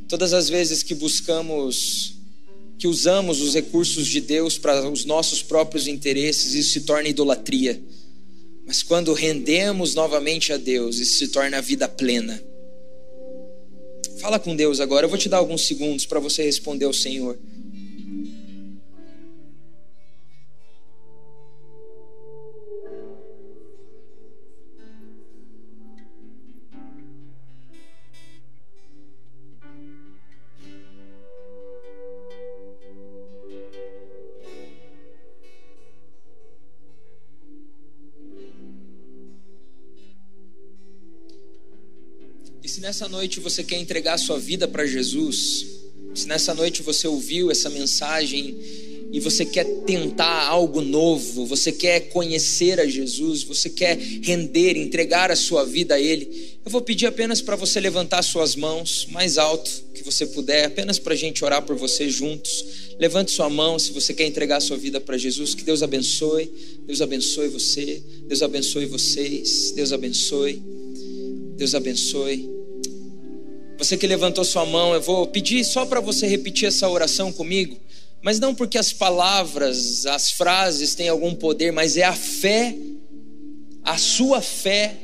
Todas 0.10 0.34
as 0.34 0.50
vezes 0.50 0.84
que 0.84 0.94
buscamos, 0.94 2.19
que 2.80 2.88
usamos 2.88 3.42
os 3.42 3.54
recursos 3.54 4.08
de 4.08 4.22
Deus 4.22 4.58
para 4.58 4.90
os 4.90 5.04
nossos 5.04 5.44
próprios 5.44 5.86
interesses, 5.86 6.54
isso 6.54 6.72
se 6.72 6.82
torna 6.82 7.10
idolatria. 7.10 7.80
Mas 8.66 8.82
quando 8.82 9.12
rendemos 9.12 9.94
novamente 9.94 10.54
a 10.54 10.58
Deus, 10.58 10.98
isso 10.98 11.18
se 11.18 11.28
torna 11.28 11.58
a 11.58 11.62
vida 11.62 11.90
plena. 11.90 12.42
Fala 14.22 14.40
com 14.40 14.56
Deus 14.56 14.80
agora, 14.80 15.06
eu 15.06 15.10
vou 15.10 15.18
te 15.18 15.28
dar 15.28 15.38
alguns 15.38 15.68
segundos 15.68 16.06
para 16.06 16.22
você 16.22 16.42
responder 16.42 16.86
ao 16.86 16.94
Senhor. 16.94 17.38
Se 42.70 42.82
nessa 42.82 43.10
noite 43.10 43.40
você 43.40 43.64
quer 43.64 43.80
entregar 43.80 44.14
a 44.14 44.18
sua 44.20 44.38
vida 44.38 44.68
para 44.68 44.86
Jesus, 44.86 45.66
se 46.14 46.28
nessa 46.28 46.54
noite 46.54 46.84
você 46.84 47.08
ouviu 47.08 47.50
essa 47.50 47.68
mensagem 47.68 48.56
e 49.12 49.20
você 49.20 49.44
quer 49.44 49.66
tentar 49.88 50.46
algo 50.46 50.80
novo, 50.80 51.48
você 51.48 51.72
quer 51.72 52.10
conhecer 52.10 52.80
a 52.80 52.86
Jesus, 52.86 53.42
você 53.42 53.72
quer 53.72 53.98
render, 53.98 54.78
entregar 54.78 55.32
a 55.32 55.36
sua 55.36 55.66
vida 55.66 55.96
a 55.96 56.00
Ele, 56.00 56.60
eu 56.64 56.70
vou 56.70 56.80
pedir 56.80 57.08
apenas 57.08 57.42
para 57.42 57.56
você 57.56 57.80
levantar 57.80 58.22
suas 58.22 58.56
mãos 58.56 59.08
mais 59.10 59.40
alto 59.40 59.86
que 59.96 60.04
você 60.04 60.28
puder, 60.28 60.66
apenas 60.66 61.00
para 61.00 61.16
a 61.16 61.18
gente 61.18 61.44
orar 61.44 61.64
por 61.64 61.76
você 61.76 62.08
juntos. 62.08 62.94
Levante 63.00 63.32
sua 63.32 63.50
mão 63.50 63.80
se 63.80 63.92
você 63.92 64.14
quer 64.14 64.28
entregar 64.28 64.58
a 64.58 64.62
sua 64.62 64.78
vida 64.78 65.02
para 65.02 65.18
Jesus. 65.18 65.56
Que 65.56 65.64
Deus 65.64 65.82
abençoe, 65.82 66.48
Deus 66.86 67.02
abençoe 67.02 67.48
você, 67.48 68.00
Deus 68.28 68.44
abençoe 68.44 68.86
vocês, 68.86 69.72
Deus 69.72 69.92
abençoe, 69.92 70.62
Deus 71.58 71.74
abençoe. 71.74 72.59
Você 73.80 73.98
que 73.98 74.06
levantou 74.06 74.44
sua 74.44 74.66
mão, 74.66 74.94
eu 74.94 75.02
vou 75.02 75.26
pedir 75.26 75.64
só 75.64 75.86
para 75.86 76.00
você 76.00 76.28
repetir 76.28 76.68
essa 76.68 76.88
oração 76.88 77.32
comigo 77.32 77.80
mas 78.22 78.40
não 78.40 78.54
porque 78.54 78.78
as 78.78 78.92
palavras, 78.92 80.06
as 80.06 80.32
frases 80.32 80.94
têm 80.94 81.08
algum 81.08 81.34
poder, 81.34 81.72
mas 81.72 81.96
é 81.96 82.04
a 82.04 82.16
fé, 82.16 82.76
a 83.84 83.98
sua 83.98 84.42
fé, 84.42 84.96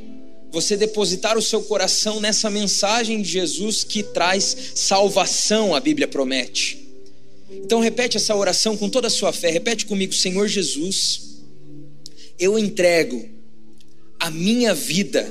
você 0.52 0.76
depositar 0.76 1.38
o 1.38 1.42
seu 1.42 1.62
coração 1.64 2.20
nessa 2.20 2.50
mensagem 2.50 3.22
de 3.22 3.30
Jesus 3.30 3.84
que 3.84 4.04
traz 4.04 4.74
salvação, 4.76 5.74
a 5.74 5.80
Bíblia 5.80 6.08
promete. 6.08 6.86
Então 7.50 7.80
repete 7.80 8.18
essa 8.18 8.36
oração 8.36 8.76
com 8.76 8.90
toda 8.90 9.08
a 9.08 9.12
sua 9.12 9.32
fé, 9.32 9.50
repete 9.50 9.86
comigo, 9.86 10.14
Senhor 10.14 10.48
Jesus, 10.48 11.40
eu 12.38 12.60
entrego 12.60 13.30
a 14.20 14.30
minha 14.30 14.74
vida 14.74 15.30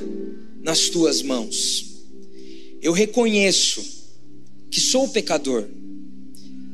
nas 0.63 0.89
tuas 0.89 1.21
mãos. 1.21 1.94
Eu 2.85 2.93
reconheço 2.93 3.83
que 4.69 4.79
sou 4.79 5.09
pecador 5.09 5.67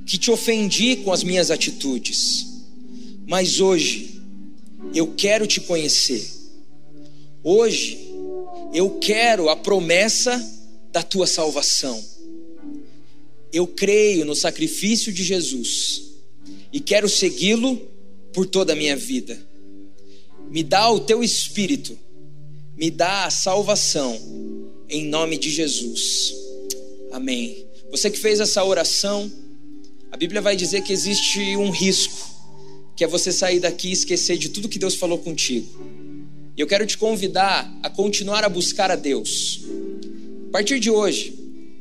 que 0.05 0.17
te 0.17 0.29
ofendi 0.29 0.97
com 0.97 1.13
as 1.13 1.23
minhas 1.23 1.49
atitudes, 1.49 2.47
mas 3.25 3.61
hoje 3.61 4.21
eu 4.93 5.13
quero 5.15 5.47
te 5.47 5.61
conhecer. 5.61 6.29
Hoje 7.41 8.13
eu 8.73 8.99
quero 8.99 9.47
a 9.47 9.55
promessa 9.55 10.37
da 10.91 11.01
tua 11.01 11.25
salvação. 11.25 12.03
Eu 13.53 13.65
creio 13.65 14.25
no 14.25 14.35
sacrifício 14.35 15.13
de 15.13 15.23
Jesus 15.23 16.11
e 16.73 16.81
quero 16.81 17.07
segui-lo 17.07 17.77
por 18.33 18.45
toda 18.45 18.73
a 18.73 18.75
minha 18.75 18.97
vida. 18.97 19.39
Me 20.49 20.61
dá 20.61 20.91
o 20.91 20.99
teu 20.99 21.23
espírito, 21.23 21.97
me 22.75 22.91
dá 22.91 23.27
a 23.27 23.31
salvação, 23.31 24.19
em 24.91 25.05
nome 25.05 25.37
de 25.37 25.49
Jesus. 25.49 26.35
Amém. 27.11 27.65
Você 27.89 28.11
que 28.11 28.19
fez 28.19 28.39
essa 28.39 28.63
oração, 28.63 29.31
a 30.11 30.17
Bíblia 30.17 30.41
vai 30.41 30.55
dizer 30.55 30.81
que 30.81 30.91
existe 30.91 31.39
um 31.55 31.69
risco, 31.69 32.29
que 32.95 33.03
é 33.03 33.07
você 33.07 33.31
sair 33.31 33.61
daqui 33.61 33.87
e 33.87 33.93
esquecer 33.93 34.37
de 34.37 34.49
tudo 34.49 34.69
que 34.69 34.77
Deus 34.77 34.95
falou 34.95 35.17
contigo. 35.17 35.67
E 36.55 36.61
eu 36.61 36.67
quero 36.67 36.85
te 36.85 36.97
convidar 36.97 37.73
a 37.81 37.89
continuar 37.89 38.43
a 38.43 38.49
buscar 38.49 38.91
a 38.91 38.95
Deus. 38.95 39.61
A 40.49 40.51
partir 40.51 40.79
de 40.79 40.91
hoje, 40.91 41.33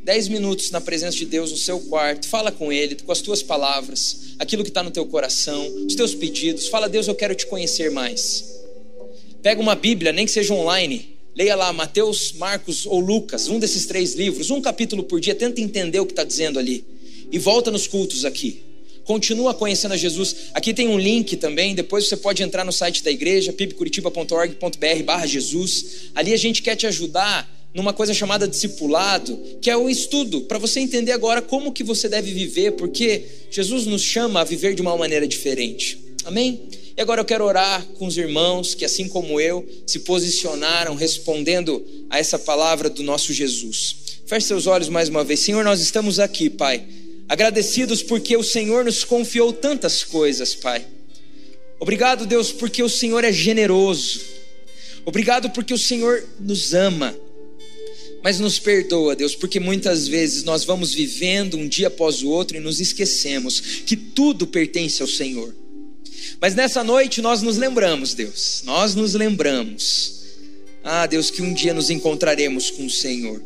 10 0.04 0.28
minutos 0.28 0.70
na 0.70 0.80
presença 0.80 1.16
de 1.16 1.26
Deus 1.26 1.50
no 1.50 1.56
seu 1.56 1.80
quarto, 1.80 2.28
fala 2.28 2.52
com 2.52 2.72
Ele, 2.72 2.94
com 2.94 3.10
as 3.10 3.20
tuas 3.20 3.42
palavras, 3.42 4.34
aquilo 4.38 4.62
que 4.62 4.70
está 4.70 4.82
no 4.82 4.90
teu 4.90 5.04
coração, 5.04 5.68
os 5.86 5.96
teus 5.96 6.14
pedidos. 6.14 6.68
Fala, 6.68 6.88
Deus, 6.88 7.08
eu 7.08 7.14
quero 7.14 7.34
te 7.34 7.46
conhecer 7.46 7.90
mais. 7.90 8.44
Pega 9.42 9.60
uma 9.60 9.74
Bíblia, 9.74 10.12
nem 10.12 10.24
que 10.24 10.32
seja 10.32 10.54
online, 10.54 11.19
leia 11.34 11.54
lá 11.54 11.72
Mateus, 11.72 12.32
Marcos 12.32 12.86
ou 12.86 13.00
Lucas, 13.00 13.48
um 13.48 13.58
desses 13.58 13.86
três 13.86 14.14
livros, 14.14 14.50
um 14.50 14.60
capítulo 14.60 15.02
por 15.04 15.20
dia, 15.20 15.34
tenta 15.34 15.60
entender 15.60 16.00
o 16.00 16.06
que 16.06 16.12
está 16.12 16.24
dizendo 16.24 16.58
ali 16.58 16.84
e 17.30 17.38
volta 17.38 17.70
nos 17.70 17.86
cultos 17.86 18.24
aqui. 18.24 18.62
Continua 19.04 19.54
conhecendo 19.54 19.92
a 19.92 19.96
Jesus. 19.96 20.36
Aqui 20.54 20.72
tem 20.72 20.88
um 20.88 20.98
link 20.98 21.36
também. 21.36 21.74
Depois 21.74 22.06
você 22.06 22.16
pode 22.16 22.42
entrar 22.42 22.64
no 22.64 22.72
site 22.72 23.02
da 23.02 23.10
igreja, 23.10 23.52
pibcuritiba.org.br/barra 23.52 25.26
Jesus. 25.26 26.10
Ali 26.14 26.32
a 26.32 26.36
gente 26.36 26.62
quer 26.62 26.76
te 26.76 26.86
ajudar 26.86 27.50
numa 27.74 27.92
coisa 27.92 28.12
chamada 28.12 28.48
discipulado, 28.48 29.38
que 29.60 29.70
é 29.70 29.76
o 29.76 29.88
estudo, 29.88 30.42
para 30.42 30.58
você 30.58 30.80
entender 30.80 31.12
agora 31.12 31.40
como 31.40 31.72
que 31.72 31.84
você 31.84 32.08
deve 32.08 32.32
viver, 32.32 32.72
porque 32.72 33.24
Jesus 33.50 33.86
nos 33.86 34.02
chama 34.02 34.40
a 34.40 34.44
viver 34.44 34.74
de 34.74 34.82
uma 34.82 34.96
maneira 34.96 35.26
diferente. 35.26 35.98
Amém? 36.24 36.60
E 36.96 37.00
agora 37.00 37.20
eu 37.20 37.24
quero 37.24 37.44
orar 37.44 37.84
com 37.98 38.06
os 38.06 38.16
irmãos 38.16 38.74
que, 38.74 38.84
assim 38.84 39.08
como 39.08 39.40
eu, 39.40 39.66
se 39.86 40.00
posicionaram 40.00 40.94
respondendo 40.94 41.84
a 42.08 42.18
essa 42.18 42.38
palavra 42.38 42.90
do 42.90 43.02
nosso 43.02 43.32
Jesus. 43.32 43.96
Feche 44.26 44.46
seus 44.46 44.66
olhos 44.66 44.88
mais 44.88 45.08
uma 45.08 45.24
vez. 45.24 45.40
Senhor, 45.40 45.64
nós 45.64 45.80
estamos 45.80 46.18
aqui, 46.18 46.48
Pai 46.50 46.86
agradecidos 47.30 48.02
porque 48.02 48.36
o 48.36 48.42
Senhor 48.42 48.84
nos 48.84 49.04
confiou 49.04 49.52
tantas 49.52 50.02
coisas, 50.02 50.52
Pai. 50.52 50.84
Obrigado, 51.78 52.26
Deus, 52.26 52.50
porque 52.50 52.82
o 52.82 52.88
Senhor 52.88 53.22
é 53.22 53.32
generoso. 53.32 54.20
Obrigado 55.04 55.48
porque 55.50 55.72
o 55.72 55.78
Senhor 55.78 56.26
nos 56.40 56.74
ama. 56.74 57.16
Mas 58.20 58.40
nos 58.40 58.58
perdoa, 58.58 59.14
Deus, 59.14 59.36
porque 59.36 59.60
muitas 59.60 60.08
vezes 60.08 60.42
nós 60.42 60.64
vamos 60.64 60.92
vivendo 60.92 61.56
um 61.56 61.68
dia 61.68 61.86
após 61.86 62.20
o 62.20 62.28
outro 62.28 62.56
e 62.56 62.60
nos 62.60 62.80
esquecemos 62.80 63.60
que 63.86 63.94
tudo 63.96 64.44
pertence 64.44 65.00
ao 65.00 65.06
Senhor. 65.08 65.54
Mas 66.40 66.54
nessa 66.54 66.82
noite 66.82 67.20
nós 67.20 67.42
nos 67.42 67.56
lembramos, 67.56 68.14
Deus, 68.14 68.62
nós 68.64 68.94
nos 68.94 69.14
lembramos, 69.14 70.20
ah, 70.82 71.06
Deus, 71.06 71.30
que 71.30 71.42
um 71.42 71.52
dia 71.52 71.74
nos 71.74 71.90
encontraremos 71.90 72.70
com 72.70 72.86
o 72.86 72.90
Senhor. 72.90 73.42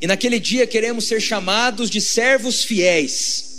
E 0.00 0.06
naquele 0.06 0.38
dia 0.38 0.66
queremos 0.66 1.04
ser 1.04 1.20
chamados 1.20 1.88
de 1.88 2.00
servos 2.00 2.62
fiéis. 2.62 3.50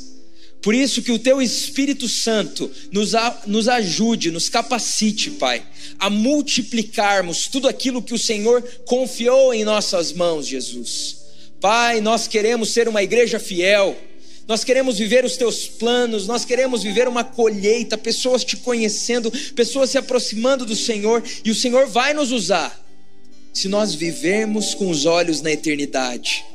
Por 0.62 0.76
isso 0.76 1.02
que 1.02 1.12
o 1.12 1.18
teu 1.18 1.42
Espírito 1.42 2.08
Santo 2.08 2.70
nos, 2.92 3.16
a, 3.16 3.42
nos 3.48 3.68
ajude, 3.68 4.30
nos 4.30 4.48
capacite, 4.48 5.32
Pai, 5.32 5.64
a 5.98 6.08
multiplicarmos 6.10 7.48
tudo 7.48 7.68
aquilo 7.68 8.02
que 8.02 8.14
o 8.14 8.20
Senhor 8.20 8.62
confiou 8.86 9.54
em 9.54 9.64
nossas 9.64 10.14
mãos, 10.14 10.46
Jesus. 10.46 11.18
Pai, 11.60 12.00
nós 12.00 12.28
queremos 12.28 12.70
ser 12.70 12.88
uma 12.88 13.02
igreja 13.02 13.40
fiel. 13.40 13.98
Nós 14.48 14.64
queremos 14.64 14.98
viver 14.98 15.24
os 15.24 15.38
teus 15.38 15.68
planos, 15.68 16.28
nós 16.28 16.44
queremos 16.44 16.84
viver 16.84 17.08
uma 17.08 17.24
colheita, 17.24 17.98
pessoas 17.98 18.44
te 18.44 18.58
conhecendo, 18.58 19.32
pessoas 19.56 19.90
se 19.92 19.98
aproximando 19.98 20.66
do 20.66 20.76
Senhor, 20.76 21.24
e 21.44 21.52
o 21.52 21.56
Senhor 21.56 21.88
vai 21.88 22.14
nos 22.14 22.32
usar 22.32 22.82
se 23.54 23.68
nós 23.68 23.94
vivermos 23.94 24.74
com 24.74 24.90
os 24.90 25.06
olhos 25.06 25.42
na 25.42 25.52
eternidade, 25.52 26.46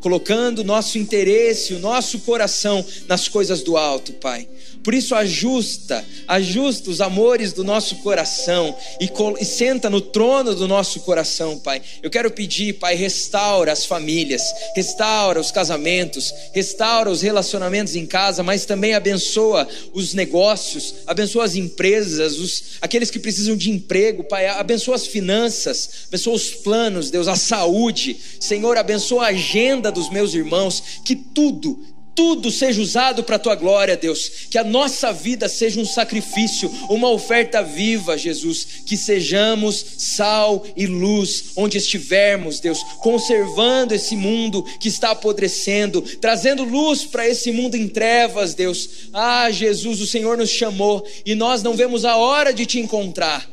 colocando 0.00 0.64
nosso 0.64 0.98
interesse, 0.98 1.74
o 1.74 1.78
nosso 1.78 2.20
coração 2.20 2.84
nas 3.06 3.28
coisas 3.28 3.62
do 3.62 3.76
alto, 3.76 4.12
Pai. 4.14 4.48
Por 4.82 4.94
isso, 4.94 5.14
ajusta, 5.14 6.04
ajusta 6.26 6.90
os 6.90 7.00
amores 7.00 7.52
do 7.52 7.62
nosso 7.62 7.96
coração 7.96 8.74
e, 8.98 9.10
e, 9.38 9.44
senta 9.44 9.90
no 9.90 10.00
trono 10.00 10.54
do 10.54 10.66
nosso 10.66 11.00
coração, 11.00 11.58
Pai. 11.58 11.82
Eu 12.02 12.08
quero 12.08 12.30
pedir, 12.30 12.74
Pai, 12.74 12.94
restaura 12.94 13.72
as 13.72 13.84
famílias, 13.84 14.42
restaura 14.74 15.38
os 15.38 15.50
casamentos, 15.50 16.32
restaura 16.54 17.10
os 17.10 17.20
relacionamentos 17.20 17.94
em 17.94 18.06
casa, 18.06 18.42
mas 18.42 18.64
também 18.64 18.94
abençoa 18.94 19.68
os 19.92 20.14
negócios, 20.14 20.94
abençoa 21.06 21.44
as 21.44 21.56
empresas, 21.56 22.38
os, 22.38 22.62
aqueles 22.80 23.10
que 23.10 23.18
precisam 23.18 23.56
de 23.56 23.70
emprego, 23.70 24.24
Pai. 24.24 24.46
Abençoa 24.46 24.96
as 24.96 25.06
finanças, 25.06 25.90
abençoa 26.08 26.34
os 26.34 26.50
planos, 26.50 27.10
Deus, 27.10 27.28
a 27.28 27.36
saúde. 27.36 28.16
Senhor, 28.40 28.78
abençoa 28.78 29.24
a 29.24 29.28
agenda 29.28 29.92
dos 29.92 30.10
meus 30.10 30.32
irmãos, 30.32 30.82
que 31.04 31.14
tudo 31.14 31.78
tudo 32.14 32.50
seja 32.50 32.80
usado 32.80 33.22
para 33.22 33.36
a 33.36 33.38
tua 33.38 33.54
glória, 33.54 33.96
Deus. 33.96 34.30
Que 34.50 34.58
a 34.58 34.64
nossa 34.64 35.12
vida 35.12 35.48
seja 35.48 35.80
um 35.80 35.84
sacrifício, 35.84 36.70
uma 36.88 37.08
oferta 37.08 37.62
viva, 37.62 38.18
Jesus. 38.18 38.66
Que 38.86 38.96
sejamos 38.96 39.84
sal 39.98 40.64
e 40.76 40.86
luz 40.86 41.52
onde 41.56 41.78
estivermos, 41.78 42.60
Deus, 42.60 42.82
conservando 42.98 43.94
esse 43.94 44.16
mundo 44.16 44.62
que 44.80 44.88
está 44.88 45.10
apodrecendo, 45.10 46.02
trazendo 46.20 46.64
luz 46.64 47.04
para 47.04 47.28
esse 47.28 47.52
mundo 47.52 47.76
em 47.76 47.88
trevas, 47.88 48.54
Deus. 48.54 49.08
Ah, 49.12 49.50
Jesus, 49.50 50.00
o 50.00 50.06
Senhor 50.06 50.36
nos 50.36 50.50
chamou 50.50 51.06
e 51.24 51.34
nós 51.34 51.62
não 51.62 51.74
vemos 51.74 52.04
a 52.04 52.16
hora 52.16 52.52
de 52.52 52.66
te 52.66 52.78
encontrar. 52.78 53.48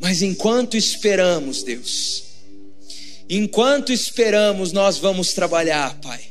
Mas 0.00 0.22
enquanto 0.22 0.76
esperamos, 0.76 1.62
Deus, 1.62 2.24
enquanto 3.28 3.92
esperamos, 3.92 4.72
nós 4.72 4.96
vamos 4.96 5.34
trabalhar, 5.34 5.94
Pai 6.00 6.29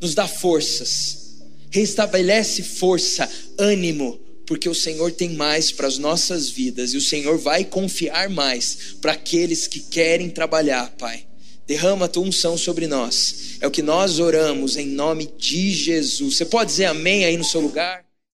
nos 0.00 0.14
dá 0.14 0.26
forças, 0.26 1.42
restabelece 1.70 2.62
força, 2.62 3.28
ânimo, 3.58 4.18
porque 4.46 4.68
o 4.68 4.74
Senhor 4.74 5.12
tem 5.12 5.34
mais 5.34 5.70
para 5.70 5.86
as 5.86 5.98
nossas 5.98 6.48
vidas 6.48 6.94
e 6.94 6.96
o 6.96 7.02
Senhor 7.02 7.36
vai 7.36 7.64
confiar 7.64 8.30
mais 8.30 8.96
para 9.00 9.12
aqueles 9.12 9.66
que 9.66 9.80
querem 9.80 10.30
trabalhar, 10.30 10.90
Pai. 10.98 11.26
Derrama 11.66 12.06
a 12.06 12.08
tua 12.08 12.22
unção 12.22 12.56
sobre 12.56 12.86
nós. 12.86 13.58
É 13.60 13.66
o 13.66 13.70
que 13.70 13.82
nós 13.82 14.18
oramos 14.18 14.76
em 14.78 14.86
nome 14.86 15.28
de 15.36 15.70
Jesus. 15.70 16.38
Você 16.38 16.46
pode 16.46 16.70
dizer 16.70 16.86
amém 16.86 17.26
aí 17.26 17.36
no 17.36 17.44
seu 17.44 17.60
lugar? 17.60 18.07